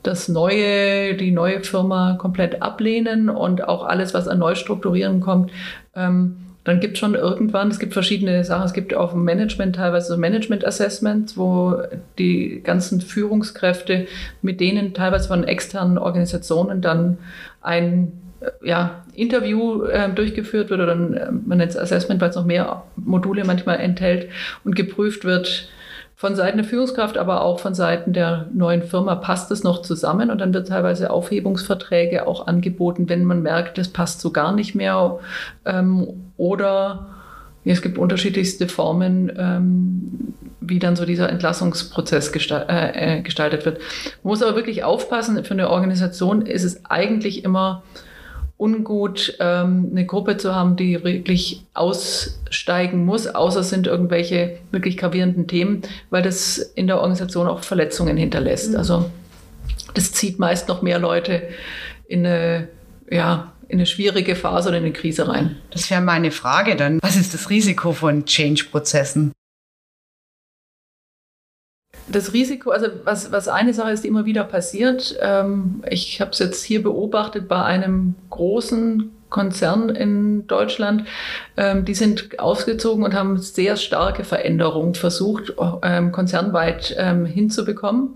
das 0.03 0.27
neue, 0.27 1.15
die 1.15 1.31
neue 1.31 1.63
Firma 1.63 2.15
komplett 2.19 2.61
ablehnen 2.61 3.29
und 3.29 3.67
auch 3.67 3.83
alles, 3.83 4.13
was 4.13 4.27
an 4.27 4.37
Neustrukturieren 4.37 5.19
kommt, 5.19 5.51
ähm, 5.95 6.37
dann 6.65 6.79
gibt 6.79 6.95
es 6.95 6.99
schon 6.99 7.13
irgendwann, 7.13 7.69
es 7.69 7.79
gibt 7.79 7.93
verschiedene 7.93 8.43
Sachen, 8.43 8.65
es 8.65 8.73
gibt 8.73 8.93
auch 8.93 9.13
im 9.13 9.23
Management 9.23 9.75
teilweise 9.75 10.07
so 10.07 10.17
Management-Assessments, 10.17 11.37
wo 11.37 11.77
die 12.17 12.61
ganzen 12.63 13.01
Führungskräfte 13.01 14.07
mit 14.41 14.59
denen 14.59 14.93
teilweise 14.93 15.27
von 15.27 15.43
externen 15.43 15.99
Organisationen 15.99 16.81
dann 16.81 17.19
ein 17.61 18.11
äh, 18.41 18.67
ja, 18.67 19.03
Interview 19.13 19.83
äh, 19.83 20.09
durchgeführt 20.09 20.71
wird 20.71 20.81
oder 20.81 20.87
dann, 20.87 21.13
äh, 21.13 21.31
man 21.31 21.59
nennt 21.59 21.69
es 21.69 21.77
Assessment, 21.77 22.19
weil 22.19 22.31
es 22.31 22.35
noch 22.35 22.45
mehr 22.45 22.83
Module 22.95 23.45
manchmal 23.45 23.79
enthält 23.79 24.29
und 24.63 24.75
geprüft 24.75 25.23
wird, 25.23 25.69
von 26.17 26.33
Seiten 26.33 26.57
der 26.57 26.65
Führungskraft, 26.65 27.17
aber 27.17 27.41
auch 27.41 27.59
von 27.59 27.73
Seiten 27.73 28.13
der 28.13 28.47
neuen 28.53 28.83
Firma. 28.83 29.15
Passt 29.15 29.51
es 29.51 29.63
noch 29.63 29.81
zusammen? 29.81 30.31
Und 30.31 30.39
dann 30.39 30.53
wird 30.53 30.69
teilweise 30.69 31.09
Aufhebungsverträge 31.11 32.25
auch 32.25 32.47
angeboten, 32.47 33.09
wenn 33.09 33.25
man 33.25 33.41
merkt, 33.41 33.77
das 33.77 33.89
passt 33.89 34.21
so 34.21 34.31
gar 34.31 34.53
nicht 34.53 34.75
mehr 34.75 35.19
ähm, 35.65 36.24
oder 36.37 37.07
es 37.65 37.81
gibt 37.81 37.97
unterschiedlichste 37.97 38.67
Formen, 38.67 39.31
ähm, 39.37 40.33
wie 40.61 40.79
dann 40.79 40.95
so 40.95 41.05
dieser 41.05 41.29
Entlassungsprozess 41.29 42.31
gestal 42.31 42.65
äh, 42.69 43.17
äh, 43.17 43.21
gestaltet 43.21 43.65
wird. 43.65 43.79
Man 44.23 44.31
muss 44.31 44.43
aber 44.43 44.55
wirklich 44.55 44.83
aufpassen, 44.83 45.43
für 45.43 45.53
eine 45.53 45.69
Organisation 45.69 46.45
ist 46.45 46.63
es 46.63 46.85
eigentlich 46.85 47.43
immer 47.43 47.83
ungut, 48.57 49.35
ähm, 49.39 49.89
eine 49.91 50.05
Gruppe 50.05 50.37
zu 50.37 50.55
haben, 50.55 50.75
die 50.75 51.03
wirklich 51.03 51.65
aussteigen 51.73 53.03
muss, 53.03 53.27
außer 53.27 53.61
es 53.61 53.69
sind 53.69 53.87
irgendwelche 53.87 54.59
wirklich 54.71 54.97
gravierenden 54.97 55.47
Themen, 55.47 55.81
weil 56.09 56.21
das 56.21 56.57
in 56.57 56.87
der 56.87 56.97
Organisation 56.97 57.47
auch 57.47 57.63
Verletzungen 57.63 58.15
hinterlässt. 58.15 58.71
Mhm. 58.71 58.77
Also 58.77 59.11
das 59.93 60.13
zieht 60.13 60.39
meist 60.39 60.67
noch 60.69 60.81
mehr 60.81 60.99
Leute 60.99 61.41
in 62.07 62.25
eine, 62.25 62.69
ja, 63.09 63.51
in 63.67 63.79
eine 63.79 63.85
schwierige 63.85 64.35
Phase 64.35 64.69
oder 64.69 64.77
in 64.77 64.83
eine 64.83 64.93
Krise 64.93 65.27
rein. 65.27 65.57
Das 65.71 65.89
wäre 65.89 66.01
meine 66.01 66.31
Frage 66.31 66.75
dann. 66.75 66.99
Was 67.01 67.15
ist 67.15 67.33
das 67.33 67.49
Risiko 67.49 67.93
von 67.93 68.25
Change-Prozessen? 68.25 69.31
Das 72.07 72.33
Risiko, 72.33 72.69
also 72.69 72.87
was, 73.03 73.31
was 73.31 73.47
eine 73.47 73.73
Sache 73.73 73.91
ist, 73.91 74.03
die 74.03 74.07
immer 74.07 74.25
wieder 74.25 74.43
passiert, 74.43 75.17
ähm, 75.21 75.83
ich 75.89 76.21
habe 76.21 76.31
es 76.31 76.39
jetzt 76.39 76.63
hier 76.63 76.83
beobachtet 76.83 77.47
bei 77.47 77.63
einem 77.63 78.13
großen 78.29 79.11
Konzern 79.31 79.89
in 79.89 80.45
Deutschland, 80.45 81.05
ähm, 81.57 81.83
die 81.83 81.95
sind 81.95 82.39
ausgezogen 82.39 83.03
und 83.03 83.15
haben 83.15 83.39
sehr 83.39 83.75
starke 83.75 84.23
Veränderungen 84.23 84.93
versucht, 84.93 85.53
ähm, 85.81 86.11
konzernweit 86.11 86.95
ähm, 86.97 87.25
hinzubekommen. 87.25 88.15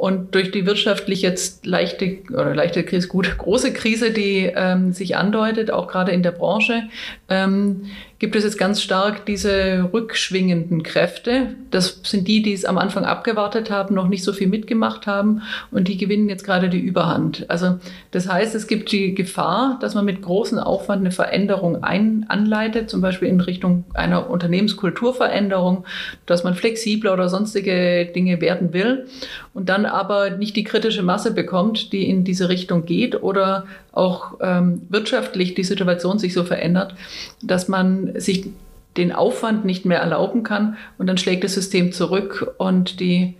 Und 0.00 0.34
durch 0.34 0.50
die 0.50 0.64
wirtschaftlich 0.64 1.20
jetzt 1.20 1.66
leichte 1.66 2.20
oder 2.30 2.54
leichte 2.54 2.84
Krise, 2.84 3.06
gut, 3.06 3.36
große 3.36 3.74
Krise, 3.74 4.12
die 4.12 4.50
ähm, 4.56 4.94
sich 4.94 5.18
andeutet, 5.18 5.70
auch 5.70 5.88
gerade 5.88 6.10
in 6.12 6.22
der 6.22 6.30
Branche, 6.30 6.84
ähm, 7.28 7.82
gibt 8.20 8.36
es 8.36 8.44
jetzt 8.44 8.58
ganz 8.58 8.82
stark 8.82 9.24
diese 9.24 9.88
rückschwingenden 9.94 10.82
Kräfte. 10.82 11.54
Das 11.70 12.00
sind 12.04 12.28
die, 12.28 12.42
die 12.42 12.52
es 12.52 12.66
am 12.66 12.76
Anfang 12.76 13.06
abgewartet 13.06 13.70
haben, 13.70 13.94
noch 13.94 14.08
nicht 14.08 14.22
so 14.22 14.34
viel 14.34 14.46
mitgemacht 14.46 15.06
haben 15.06 15.40
und 15.70 15.88
die 15.88 15.96
gewinnen 15.96 16.28
jetzt 16.28 16.44
gerade 16.44 16.68
die 16.68 16.78
Überhand. 16.78 17.46
Also 17.48 17.78
das 18.10 18.28
heißt, 18.28 18.54
es 18.54 18.66
gibt 18.66 18.92
die 18.92 19.14
Gefahr, 19.14 19.78
dass 19.80 19.94
man 19.94 20.04
mit 20.04 20.20
großem 20.20 20.58
Aufwand 20.58 21.00
eine 21.00 21.12
Veränderung 21.12 21.82
ein 21.82 22.26
anleitet, 22.28 22.90
zum 22.90 23.00
Beispiel 23.00 23.28
in 23.28 23.40
Richtung 23.40 23.84
einer 23.94 24.28
Unternehmenskulturveränderung, 24.28 25.86
dass 26.26 26.44
man 26.44 26.54
flexibler 26.54 27.14
oder 27.14 27.30
sonstige 27.30 28.04
Dinge 28.14 28.42
werden 28.42 28.74
will 28.74 29.06
und 29.54 29.70
dann 29.70 29.86
aber 29.86 30.28
nicht 30.28 30.56
die 30.56 30.64
kritische 30.64 31.02
Masse 31.02 31.32
bekommt, 31.32 31.94
die 31.94 32.06
in 32.06 32.24
diese 32.24 32.50
Richtung 32.50 32.84
geht 32.84 33.22
oder 33.22 33.64
auch 33.92 34.34
ähm, 34.40 34.82
wirtschaftlich 34.88 35.54
die 35.54 35.64
Situation 35.64 36.18
sich 36.18 36.32
so 36.32 36.44
verändert, 36.44 36.94
dass 37.42 37.66
man 37.66 38.09
sich 38.16 38.48
den 38.96 39.12
Aufwand 39.12 39.64
nicht 39.64 39.84
mehr 39.84 40.00
erlauben 40.00 40.42
kann 40.42 40.76
und 40.98 41.06
dann 41.06 41.18
schlägt 41.18 41.44
das 41.44 41.54
System 41.54 41.92
zurück 41.92 42.54
und 42.58 43.00
die 43.00 43.36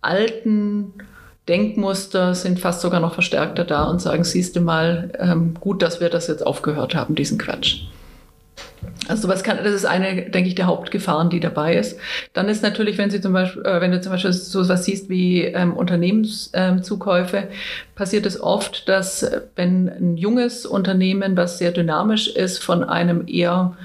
alten 0.00 0.92
Denkmuster 1.48 2.34
sind 2.34 2.58
fast 2.58 2.80
sogar 2.80 3.00
noch 3.00 3.14
verstärkter 3.14 3.64
da 3.64 3.84
und 3.84 4.00
sagen, 4.00 4.24
siehst 4.24 4.56
du 4.56 4.60
mal, 4.60 5.12
ähm, 5.18 5.54
gut, 5.60 5.82
dass 5.82 6.00
wir 6.00 6.08
das 6.08 6.26
jetzt 6.26 6.46
aufgehört 6.46 6.94
haben, 6.94 7.14
diesen 7.14 7.36
Quatsch. 7.38 7.82
Also 9.08 9.28
was 9.28 9.42
kann, 9.42 9.58
das 9.62 9.74
ist 9.74 9.84
eine, 9.84 10.30
denke 10.30 10.48
ich, 10.48 10.54
der 10.54 10.66
Hauptgefahren, 10.66 11.28
die 11.28 11.40
dabei 11.40 11.76
ist. 11.76 11.98
Dann 12.32 12.48
ist 12.48 12.62
natürlich, 12.62 12.96
wenn 12.96 13.10
Sie 13.10 13.20
zum 13.20 13.34
Beispiel, 13.34 13.62
äh, 13.64 13.80
wenn 13.80 13.90
du 13.90 14.00
zum 14.00 14.12
Beispiel 14.12 14.32
so 14.32 14.66
was 14.66 14.84
siehst 14.84 15.10
wie 15.10 15.42
ähm, 15.42 15.74
Unternehmenszukäufe, 15.74 17.36
ähm, 17.36 17.48
passiert 17.94 18.24
es 18.24 18.40
oft, 18.40 18.88
dass 18.88 19.22
äh, 19.22 19.42
wenn 19.56 19.88
ein 19.88 20.16
junges 20.16 20.64
Unternehmen, 20.64 21.36
was 21.36 21.58
sehr 21.58 21.72
dynamisch 21.72 22.28
ist, 22.28 22.62
von 22.62 22.84
einem 22.84 23.24
eher 23.26 23.76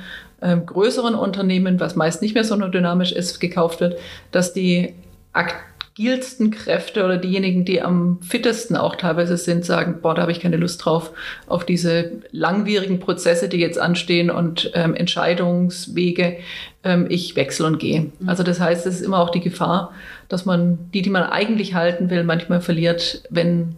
ähm, 0.41 0.65
größeren 0.65 1.15
Unternehmen, 1.15 1.79
was 1.79 1.95
meist 1.95 2.21
nicht 2.21 2.33
mehr 2.33 2.43
so 2.43 2.55
dynamisch 2.55 3.11
ist, 3.11 3.39
gekauft 3.39 3.81
wird, 3.81 3.99
dass 4.31 4.53
die 4.53 4.93
agilsten 5.33 6.51
Kräfte 6.51 7.03
oder 7.03 7.17
diejenigen, 7.17 7.65
die 7.65 7.81
am 7.81 8.19
fittesten 8.21 8.77
auch 8.77 8.95
teilweise 8.95 9.37
sind, 9.37 9.65
sagen, 9.65 9.99
boah, 10.01 10.15
da 10.15 10.21
habe 10.23 10.31
ich 10.31 10.39
keine 10.39 10.57
Lust 10.57 10.83
drauf, 10.83 11.11
auf 11.47 11.65
diese 11.65 12.11
langwierigen 12.31 12.99
Prozesse, 12.99 13.49
die 13.49 13.57
jetzt 13.57 13.79
anstehen 13.79 14.31
und 14.31 14.71
ähm, 14.73 14.95
Entscheidungswege, 14.95 16.37
ähm, 16.83 17.07
ich 17.09 17.35
wechsle 17.35 17.67
und 17.67 17.79
gehe. 17.79 18.01
Mhm. 18.19 18.29
Also 18.29 18.43
das 18.43 18.59
heißt, 18.59 18.85
es 18.85 18.95
ist 18.95 19.05
immer 19.05 19.19
auch 19.19 19.29
die 19.29 19.41
Gefahr, 19.41 19.93
dass 20.29 20.45
man 20.45 20.79
die, 20.93 21.01
die 21.01 21.09
man 21.09 21.23
eigentlich 21.23 21.73
halten 21.73 22.09
will, 22.09 22.23
manchmal 22.23 22.61
verliert, 22.61 23.23
wenn 23.29 23.75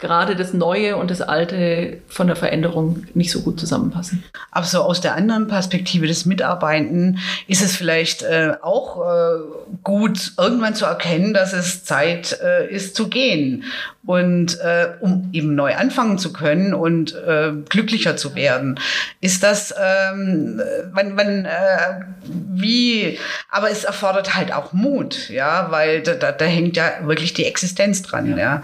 gerade 0.00 0.34
das 0.34 0.52
Neue 0.52 0.96
und 0.96 1.10
das 1.10 1.20
Alte 1.20 1.98
von 2.08 2.26
der 2.26 2.36
Veränderung 2.36 3.04
nicht 3.14 3.30
so 3.30 3.42
gut 3.42 3.60
zusammenpassen. 3.60 4.24
Aber 4.50 4.66
so 4.66 4.80
aus 4.80 5.00
der 5.00 5.14
anderen 5.14 5.46
Perspektive 5.46 6.06
des 6.06 6.26
Mitarbeitenden 6.26 7.18
ist 7.46 7.62
es 7.62 7.76
vielleicht 7.76 8.22
äh, 8.22 8.54
auch 8.62 9.00
äh, 9.06 9.38
gut, 9.84 10.32
irgendwann 10.38 10.74
zu 10.74 10.86
erkennen, 10.86 11.34
dass 11.34 11.52
es 11.52 11.84
Zeit 11.84 12.38
äh, 12.42 12.68
ist 12.68 12.96
zu 12.96 13.08
gehen 13.08 13.64
und 14.06 14.58
äh, 14.60 14.88
um 15.00 15.28
eben 15.32 15.54
neu 15.54 15.74
anfangen 15.76 16.18
zu 16.18 16.32
können 16.32 16.72
und 16.72 17.14
äh, 17.14 17.52
glücklicher 17.68 18.16
zu 18.16 18.34
werden. 18.34 18.80
Ist 19.20 19.42
das, 19.42 19.74
ähm, 19.78 20.60
wann, 20.92 21.16
wann, 21.16 21.44
äh, 21.44 22.00
wie, 22.24 23.18
aber 23.50 23.70
es 23.70 23.84
erfordert 23.84 24.34
halt 24.34 24.52
auch 24.52 24.72
Mut, 24.72 25.28
ja, 25.28 25.70
weil 25.70 26.02
da, 26.02 26.14
da, 26.14 26.32
da 26.32 26.44
hängt 26.46 26.76
ja 26.76 26.90
wirklich 27.02 27.34
die 27.34 27.44
Existenz 27.44 28.02
dran, 28.02 28.30
ja. 28.30 28.36
ja. 28.38 28.62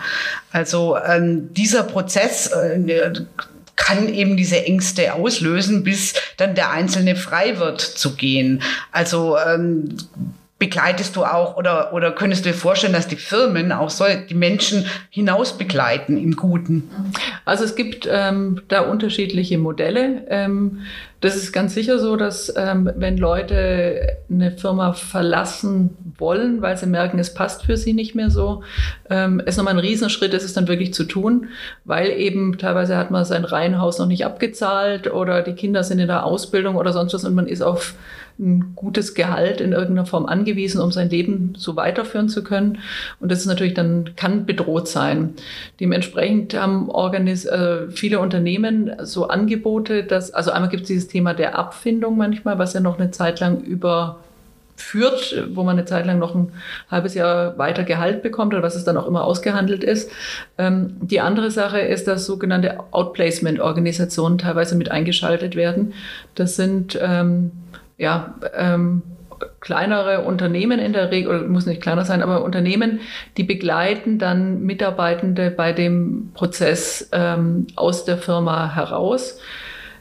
Also 0.56 0.96
ähm, 0.96 1.52
dieser 1.52 1.82
Prozess 1.82 2.46
äh, 2.46 3.12
kann 3.76 4.08
eben 4.08 4.38
diese 4.38 4.64
Ängste 4.64 5.12
auslösen, 5.12 5.84
bis 5.84 6.14
dann 6.38 6.54
der 6.54 6.70
Einzelne 6.70 7.14
frei 7.14 7.58
wird 7.58 7.82
zu 7.82 8.16
gehen. 8.16 8.62
Also 8.90 9.36
ähm, 9.36 9.98
begleitest 10.58 11.16
du 11.16 11.24
auch 11.24 11.56
oder, 11.58 11.92
oder 11.92 12.12
könntest 12.12 12.46
du 12.46 12.50
dir 12.50 12.56
vorstellen, 12.56 12.94
dass 12.94 13.06
die 13.06 13.16
Firmen 13.16 13.72
auch 13.72 13.90
so 13.90 14.04
die 14.28 14.34
Menschen 14.34 14.86
hinaus 15.10 15.58
begleiten 15.58 16.16
im 16.16 16.34
Guten? 16.34 16.90
Also 17.44 17.64
es 17.64 17.76
gibt 17.76 18.08
ähm, 18.10 18.62
da 18.68 18.80
unterschiedliche 18.80 19.58
Modelle. 19.58 20.26
Ähm, 20.28 20.80
das 21.20 21.36
ist 21.36 21.52
ganz 21.52 21.74
sicher 21.74 21.98
so, 21.98 22.16
dass 22.16 22.52
ähm, 22.56 22.90
wenn 22.96 23.18
Leute 23.18 24.18
eine 24.30 24.50
Firma 24.52 24.92
verlassen 24.92 25.96
wollen, 26.18 26.62
weil 26.62 26.76
sie 26.76 26.86
merken, 26.86 27.18
es 27.18 27.34
passt 27.34 27.64
für 27.64 27.76
sie 27.76 27.92
nicht 27.92 28.14
mehr 28.14 28.30
so, 28.30 28.62
ähm, 29.10 29.40
ist 29.40 29.56
nochmal 29.56 29.74
ein 29.74 29.80
Riesenschritt, 29.80 30.32
ist 30.32 30.44
es 30.44 30.54
dann 30.54 30.68
wirklich 30.68 30.94
zu 30.94 31.04
tun, 31.04 31.48
weil 31.84 32.10
eben 32.10 32.56
teilweise 32.56 32.96
hat 32.96 33.10
man 33.10 33.24
sein 33.24 33.44
Reihenhaus 33.44 33.98
noch 33.98 34.06
nicht 34.06 34.24
abgezahlt 34.24 35.12
oder 35.12 35.42
die 35.42 35.54
Kinder 35.54 35.84
sind 35.84 35.98
in 35.98 36.06
der 36.06 36.24
Ausbildung 36.24 36.76
oder 36.76 36.92
sonst 36.92 37.12
was 37.12 37.24
und 37.24 37.34
man 37.34 37.46
ist 37.46 37.62
auf 37.62 37.94
ein 38.38 38.72
gutes 38.75 39.14
Gehalt 39.14 39.61
in 39.61 39.72
irgendeiner 39.72 40.07
Form 40.07 40.27
angewiesen, 40.27 40.81
um 40.81 40.92
sein 40.92 41.09
Leben 41.09 41.55
so 41.57 41.77
weiterführen 41.77 42.29
zu 42.29 42.44
können. 42.44 42.79
Und 43.18 43.33
das 43.33 43.40
ist 43.40 43.46
natürlich 43.46 43.75
dann, 43.75 44.11
kann 44.16 44.46
bedroht 44.46 44.88
sein. 44.88 45.35
Dementsprechend 45.81 46.55
haben 46.55 46.90
Organis 46.90 47.46
äh, 47.46 47.90
viele 47.90 48.20
Unternehmen 48.20 48.92
so 49.03 49.29
Angebote, 49.29 50.05
dass, 50.05 50.33
also 50.33 50.51
einmal 50.51 50.70
gibt 50.70 50.83
es 50.83 50.88
dieses 50.88 51.09
Thema 51.09 51.35
der 51.35 51.59
Abfindung 51.59 52.16
manchmal, 52.16 52.59
was 52.59 52.75
ja 52.75 52.81
noch 52.81 52.99
eine 52.99 53.11
Zeit 53.11 53.40
lang 53.40 53.61
über 53.62 54.18
führt, 54.77 55.49
wo 55.55 55.62
man 55.62 55.79
eine 55.79 55.87
Zeit 55.87 56.07
lang 56.07 56.18
noch 56.18 56.35
ein 56.35 56.53
halbes 56.90 57.14
Jahr 57.14 57.57
weiter 57.59 57.83
Gehalt 57.83 58.22
bekommt 58.22 58.53
oder 58.53 58.62
was 58.62 58.77
es 58.77 58.85
dann 58.85 58.96
auch 58.96 59.07
immer 59.07 59.25
ausgehandelt 59.25 59.83
ist. 59.83 60.11
Ähm, 60.59 60.96
die 61.01 61.20
andere 61.20 61.51
Sache 61.51 61.81
ist, 61.81 62.07
dass 62.07 62.27
sogenannte 62.27 62.81
Outplacement-Organisationen 62.90 64.38
teilweise 64.38 64.77
mit 64.77 64.90
eingeschaltet 64.90 65.57
werden. 65.57 65.94
Das 66.35 66.57
sind 66.57 66.99
ähm, 67.01 67.53
ja, 67.98 68.35
ähm, 68.54 69.02
kleinere 69.61 70.24
Unternehmen 70.24 70.78
in 70.78 70.92
der 70.92 71.11
Regel, 71.11 71.37
oder 71.37 71.46
muss 71.46 71.66
nicht 71.66 71.82
kleiner 71.82 72.04
sein, 72.04 72.22
aber 72.22 72.44
Unternehmen, 72.44 73.00
die 73.37 73.44
begleiten 73.44 74.18
dann 74.18 74.62
Mitarbeitende 74.62 75.50
bei 75.50 75.72
dem 75.72 76.30
Prozess 76.35 77.09
ähm, 77.12 77.66
aus 77.76 78.04
der 78.04 78.18
Firma 78.18 78.74
heraus. 78.74 79.38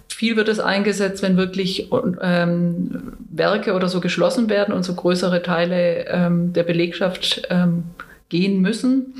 Viel 0.08 0.38
wird 0.38 0.47
es 0.47 0.60
eingesetzt, 0.60 1.21
wenn 1.23 1.36
wirklich 1.36 1.91
ähm, 2.21 3.13
Werke 3.29 3.73
oder 3.73 3.89
so 3.89 3.99
geschlossen 3.99 4.49
werden 4.49 4.73
und 4.73 4.84
so 4.84 4.93
größere 4.93 5.41
Teile 5.41 6.05
ähm, 6.08 6.53
der 6.53 6.63
Belegschaft 6.63 7.41
ähm, 7.49 7.84
gehen 8.29 8.62
müssen. 8.62 9.15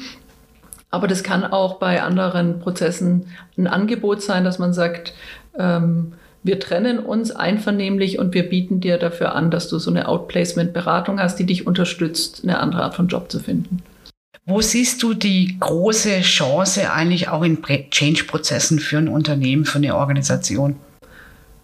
Aber 0.92 1.08
das 1.08 1.24
kann 1.24 1.44
auch 1.44 1.80
bei 1.80 2.02
anderen 2.02 2.60
Prozessen 2.60 3.28
ein 3.58 3.68
Angebot 3.68 4.22
sein, 4.22 4.46
dass 4.46 4.60
man 4.60 4.72
sagt, 4.72 5.14
ähm, 5.60 6.14
wir 6.46 6.60
trennen 6.60 7.00
uns 7.00 7.32
einvernehmlich 7.32 8.20
und 8.20 8.36
wir 8.36 8.48
bieten 8.48 8.80
dir 8.80 9.00
dafür 9.00 9.34
an, 9.34 9.50
dass 9.50 9.68
du 9.68 9.80
so 9.80 9.90
eine 9.90 10.08
Outplacement-Beratung 10.08 11.20
hast, 11.20 11.40
die 11.40 11.48
dich 11.48 11.66
unterstützt, 11.66 12.42
eine 12.44 12.60
andere 12.60 12.84
Art 12.84 12.94
von 12.94 13.08
Job 13.08 13.32
zu 13.32 13.40
finden. 13.40 13.82
Wo 14.46 14.62
siehst 14.62 15.02
du 15.02 15.16
die 15.16 15.58
große 15.60 16.22
Chance 16.22 16.92
eigentlich 16.94 17.30
auch 17.30 17.42
in 17.42 17.64
Change-Prozessen 17.64 18.78
für 18.78 19.00
ein 19.00 19.08
Unternehmen, 19.08 19.66
für 19.66 19.80
eine 19.80 19.96
Organisation? 19.96 20.76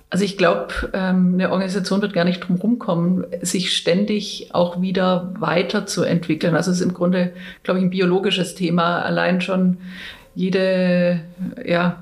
Also 0.09 0.25
ich 0.25 0.35
glaube, 0.35 0.89
ähm, 0.93 1.35
eine 1.35 1.51
Organisation 1.51 2.01
wird 2.01 2.13
gar 2.13 2.25
nicht 2.25 2.39
drum 2.39 2.55
rumkommen, 2.55 3.23
sich 3.41 3.77
ständig 3.77 4.49
auch 4.51 4.81
wieder 4.81 5.31
weiterzuentwickeln. 5.37 6.55
Also 6.55 6.71
es 6.71 6.77
ist 6.77 6.83
im 6.83 6.95
Grunde, 6.95 7.33
glaube 7.61 7.79
ich, 7.79 7.85
ein 7.85 7.91
biologisches 7.91 8.55
Thema. 8.55 9.03
Allein 9.03 9.41
schon 9.41 9.77
jede 10.35 11.21
ja, 11.65 11.99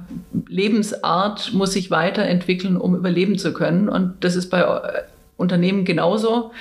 Lebensart 0.47 1.53
muss 1.53 1.73
sich 1.73 1.89
weiterentwickeln, 1.91 2.77
um 2.77 2.95
überleben 2.95 3.37
zu 3.37 3.53
können. 3.53 3.89
Und 3.89 4.23
das 4.23 4.35
ist 4.35 4.49
bei 4.49 4.61
äh, 4.61 5.03
Unternehmen 5.37 5.85
genauso, 5.85 6.51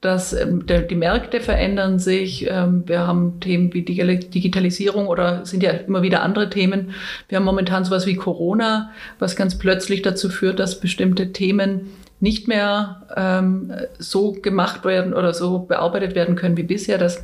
dass 0.00 0.32
ähm, 0.32 0.64
die 0.66 0.94
Märkte 0.94 1.40
verändern 1.40 1.98
sich. 1.98 2.46
Ähm, 2.48 2.84
wir 2.86 3.06
haben 3.06 3.40
Themen 3.40 3.72
wie 3.74 3.82
Digitalisierung 3.82 5.08
oder 5.08 5.44
sind 5.46 5.62
ja 5.62 5.70
immer 5.70 6.02
wieder 6.02 6.22
andere 6.22 6.50
Themen. 6.50 6.94
Wir 7.28 7.36
haben 7.36 7.44
momentan 7.44 7.84
sowas 7.84 8.06
wie 8.06 8.14
Corona, 8.14 8.90
was 9.18 9.36
ganz 9.36 9.58
plötzlich 9.58 10.02
dazu 10.02 10.28
führt, 10.28 10.60
dass 10.60 10.80
bestimmte 10.80 11.32
Themen 11.32 11.92
nicht 12.20 12.46
mehr 12.48 13.02
ähm, 13.16 13.72
so 13.98 14.32
gemacht 14.32 14.84
werden 14.84 15.12
oder 15.12 15.34
so 15.34 15.60
bearbeitet 15.60 16.14
werden 16.14 16.36
können 16.36 16.56
wie 16.56 16.62
bisher, 16.62 16.98
dass 16.98 17.22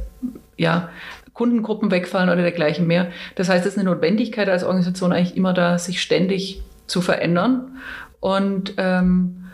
ja, 0.57 0.91
Kundengruppen 1.33 1.91
wegfallen 1.91 2.29
oder 2.29 2.43
dergleichen 2.43 2.87
mehr. 2.87 3.11
Das 3.37 3.49
heißt, 3.49 3.65
es 3.67 3.73
ist 3.73 3.79
eine 3.79 3.91
Notwendigkeit 3.91 4.49
als 4.49 4.65
Organisation 4.65 5.13
eigentlich 5.13 5.37
immer 5.37 5.53
da, 5.55 5.79
sich 5.79 6.03
ständig 6.03 6.63
zu 6.87 7.01
verändern. 7.01 7.79
Und 8.21 8.75
ähm, 8.77 9.45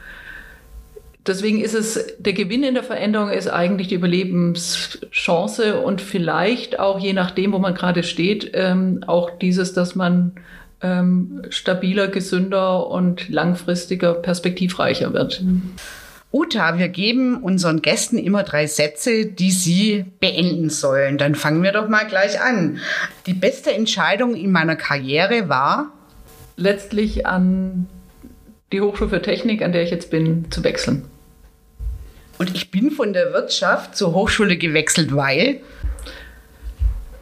deswegen 1.26 1.60
ist 1.60 1.74
es, 1.74 2.16
der 2.18 2.32
Gewinn 2.32 2.64
in 2.64 2.74
der 2.74 2.82
Veränderung 2.82 3.30
ist 3.30 3.48
eigentlich 3.48 3.88
die 3.88 3.94
Überlebenschance 3.94 5.80
und 5.80 6.00
vielleicht 6.00 6.78
auch, 6.80 6.98
je 6.98 7.12
nachdem, 7.12 7.52
wo 7.52 7.58
man 7.58 7.74
gerade 7.74 8.02
steht, 8.02 8.50
ähm, 8.54 9.04
auch 9.06 9.30
dieses, 9.30 9.72
dass 9.72 9.94
man 9.94 10.32
ähm, 10.80 11.42
stabiler, 11.50 12.08
gesünder 12.08 12.88
und 12.88 13.28
langfristiger, 13.28 14.14
perspektivreicher 14.14 15.12
wird. 15.12 15.42
Uta, 16.30 16.76
wir 16.76 16.88
geben 16.88 17.42
unseren 17.42 17.80
Gästen 17.80 18.18
immer 18.18 18.42
drei 18.42 18.66
Sätze, 18.66 19.24
die 19.24 19.50
sie 19.50 20.04
beenden 20.20 20.68
sollen. 20.68 21.16
Dann 21.16 21.34
fangen 21.34 21.62
wir 21.62 21.72
doch 21.72 21.88
mal 21.88 22.06
gleich 22.06 22.40
an. 22.40 22.80
Die 23.26 23.32
beste 23.32 23.72
Entscheidung 23.72 24.34
in 24.34 24.52
meiner 24.52 24.76
Karriere 24.76 25.48
war? 25.48 25.92
Letztlich 26.56 27.26
an 27.26 27.88
die 28.72 28.82
Hochschule 28.82 29.08
für 29.08 29.22
Technik, 29.22 29.62
an 29.62 29.72
der 29.72 29.82
ich 29.82 29.90
jetzt 29.90 30.10
bin, 30.10 30.50
zu 30.50 30.62
wechseln. 30.64 31.04
Und 32.36 32.54
ich 32.54 32.70
bin 32.70 32.90
von 32.90 33.14
der 33.14 33.32
Wirtschaft 33.32 33.96
zur 33.96 34.12
Hochschule 34.12 34.58
gewechselt, 34.58 35.16
weil? 35.16 35.60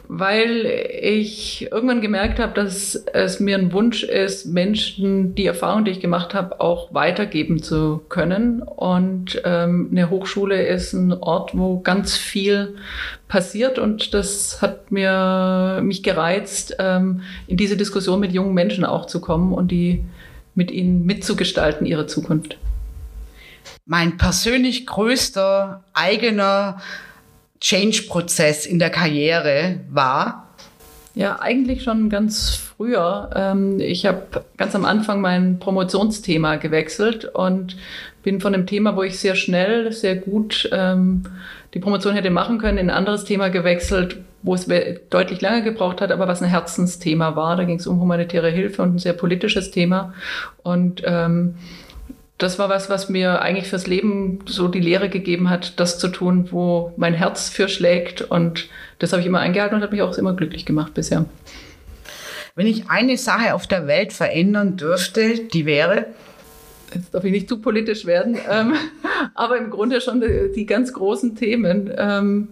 Weil 0.09 0.65
ich 1.01 1.69
irgendwann 1.69 1.99
gemerkt 1.99 2.39
habe, 2.39 2.53
dass 2.53 2.95
es 2.95 3.39
mir 3.41 3.57
ein 3.57 3.73
Wunsch 3.73 4.03
ist, 4.03 4.45
Menschen 4.45 5.35
die 5.35 5.45
Erfahrung, 5.45 5.83
die 5.83 5.91
ich 5.91 5.99
gemacht 5.99 6.33
habe, 6.33 6.61
auch 6.61 6.93
weitergeben 6.93 7.61
zu 7.61 8.01
können. 8.07 8.61
Und 8.61 9.41
ähm, 9.43 9.89
eine 9.91 10.09
Hochschule 10.09 10.65
ist 10.65 10.93
ein 10.93 11.11
Ort, 11.11 11.57
wo 11.57 11.81
ganz 11.81 12.15
viel 12.15 12.75
passiert 13.27 13.79
und 13.79 14.13
das 14.13 14.61
hat 14.61 14.91
mir 14.91 15.81
mich 15.83 16.03
gereizt, 16.03 16.77
ähm, 16.79 17.21
in 17.47 17.57
diese 17.57 17.75
Diskussion 17.75 18.21
mit 18.21 18.31
jungen 18.31 18.53
Menschen 18.53 18.85
auch 18.85 19.07
zu 19.07 19.19
kommen 19.19 19.51
und 19.53 19.71
die 19.71 20.05
mit 20.55 20.71
ihnen 20.71 21.05
mitzugestalten, 21.05 21.85
ihre 21.85 22.07
Zukunft. 22.07 22.57
Mein 23.85 24.17
persönlich 24.17 24.85
größter 24.85 25.83
eigener 25.93 26.81
Change-Prozess 27.59 28.65
in 28.65 28.79
der 28.79 28.89
Karriere 28.89 29.79
war? 29.89 30.47
Ja, 31.15 31.39
eigentlich 31.39 31.81
schon 31.81 32.09
ganz 32.09 32.55
früher. 32.55 33.31
Ähm, 33.35 33.79
ich 33.79 34.05
habe 34.05 34.45
ganz 34.55 34.75
am 34.75 34.85
Anfang 34.85 35.19
mein 35.19 35.57
Promotionsthema 35.57 36.57
gewechselt 36.57 37.25
und 37.25 37.75
bin 38.21 38.39
von 38.39 38.53
dem 38.53 38.67
Thema, 38.67 38.95
wo 38.95 39.01
ich 39.01 39.17
sehr 39.19 39.33
schnell, 39.33 39.91
sehr 39.91 40.15
gut 40.15 40.69
ähm, 40.71 41.23
die 41.73 41.79
Promotion 41.79 42.13
hätte 42.13 42.29
machen 42.29 42.59
können, 42.59 42.77
in 42.77 42.89
ein 42.89 42.95
anderes 42.95 43.23
Thema 43.23 43.49
gewechselt, 43.49 44.17
wo 44.43 44.53
es 44.53 44.67
deutlich 45.09 45.41
lange 45.41 45.63
gebraucht 45.63 46.01
hat, 46.01 46.11
aber 46.11 46.27
was 46.27 46.43
ein 46.43 46.49
Herzensthema 46.49 47.35
war. 47.35 47.55
Da 47.55 47.63
ging 47.63 47.79
es 47.79 47.87
um 47.87 47.99
humanitäre 47.99 48.51
Hilfe 48.51 48.83
und 48.83 48.95
ein 48.95 48.99
sehr 48.99 49.13
politisches 49.13 49.71
Thema. 49.71 50.13
Und 50.61 51.01
ähm, 51.05 51.55
das 52.37 52.59
war 52.59 52.69
was, 52.69 52.89
was 52.89 53.09
mir 53.09 53.41
eigentlich 53.41 53.67
fürs 53.67 53.87
Leben 53.87 54.39
so 54.45 54.67
die 54.67 54.79
Lehre 54.79 55.09
gegeben 55.09 55.49
hat, 55.49 55.79
das 55.79 55.97
zu 55.97 56.07
tun, 56.07 56.49
wo 56.51 56.93
mein 56.95 57.13
Herz 57.13 57.49
für 57.49 57.67
schlägt. 57.67 58.21
Und 58.21 58.69
das 58.99 59.11
habe 59.11 59.21
ich 59.21 59.27
immer 59.27 59.39
eingehalten 59.39 59.75
und 59.75 59.81
hat 59.81 59.91
mich 59.91 60.03
auch 60.03 60.17
immer 60.17 60.33
glücklich 60.33 60.65
gemacht 60.65 60.93
bisher. 60.93 61.25
Wenn 62.53 62.67
ich 62.67 62.89
eine 62.89 63.17
Sache 63.17 63.53
auf 63.53 63.65
der 63.67 63.87
Welt 63.87 64.13
verändern 64.13 64.77
dürfte, 64.77 65.45
die 65.51 65.65
wäre? 65.65 66.07
Jetzt 66.93 67.13
darf 67.13 67.23
ich 67.23 67.31
nicht 67.31 67.49
zu 67.49 67.59
politisch 67.59 68.05
werden, 68.05 68.37
ähm, 68.49 68.73
aber 69.35 69.57
im 69.57 69.69
Grunde 69.69 69.99
schon 69.99 70.21
die, 70.21 70.51
die 70.55 70.65
ganz 70.65 70.93
großen 70.93 71.35
Themen. 71.35 71.91
Ähm, 71.97 72.49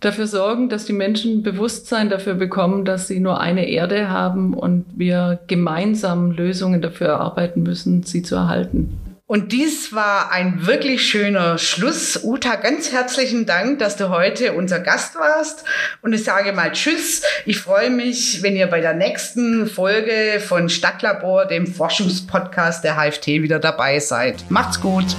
dafür 0.00 0.26
sorgen, 0.26 0.68
dass 0.68 0.84
die 0.84 0.92
Menschen 0.92 1.42
Bewusstsein 1.42 2.10
dafür 2.10 2.34
bekommen, 2.34 2.84
dass 2.84 3.08
sie 3.08 3.20
nur 3.20 3.40
eine 3.40 3.68
Erde 3.68 4.08
haben 4.10 4.54
und 4.54 4.84
wir 4.94 5.40
gemeinsam 5.46 6.30
Lösungen 6.30 6.82
dafür 6.82 7.08
erarbeiten 7.08 7.62
müssen, 7.62 8.02
sie 8.02 8.22
zu 8.22 8.36
erhalten. 8.36 8.98
Und 9.28 9.52
dies 9.52 9.92
war 9.92 10.32
ein 10.32 10.66
wirklich 10.66 11.06
schöner 11.06 11.58
Schluss. 11.58 12.24
Uta, 12.24 12.54
ganz 12.54 12.92
herzlichen 12.92 13.44
Dank, 13.44 13.78
dass 13.78 13.98
du 13.98 14.08
heute 14.08 14.54
unser 14.54 14.80
Gast 14.80 15.16
warst. 15.16 15.64
Und 16.00 16.14
ich 16.14 16.24
sage 16.24 16.54
mal 16.54 16.72
Tschüss. 16.72 17.22
Ich 17.44 17.58
freue 17.58 17.90
mich, 17.90 18.42
wenn 18.42 18.56
ihr 18.56 18.68
bei 18.68 18.80
der 18.80 18.94
nächsten 18.94 19.66
Folge 19.66 20.40
von 20.40 20.70
Stadtlabor, 20.70 21.44
dem 21.44 21.66
Forschungspodcast 21.66 22.82
der 22.82 22.96
HFT, 22.96 23.26
wieder 23.26 23.58
dabei 23.58 23.98
seid. 23.98 24.46
Macht's 24.48 24.80
gut. 24.80 25.14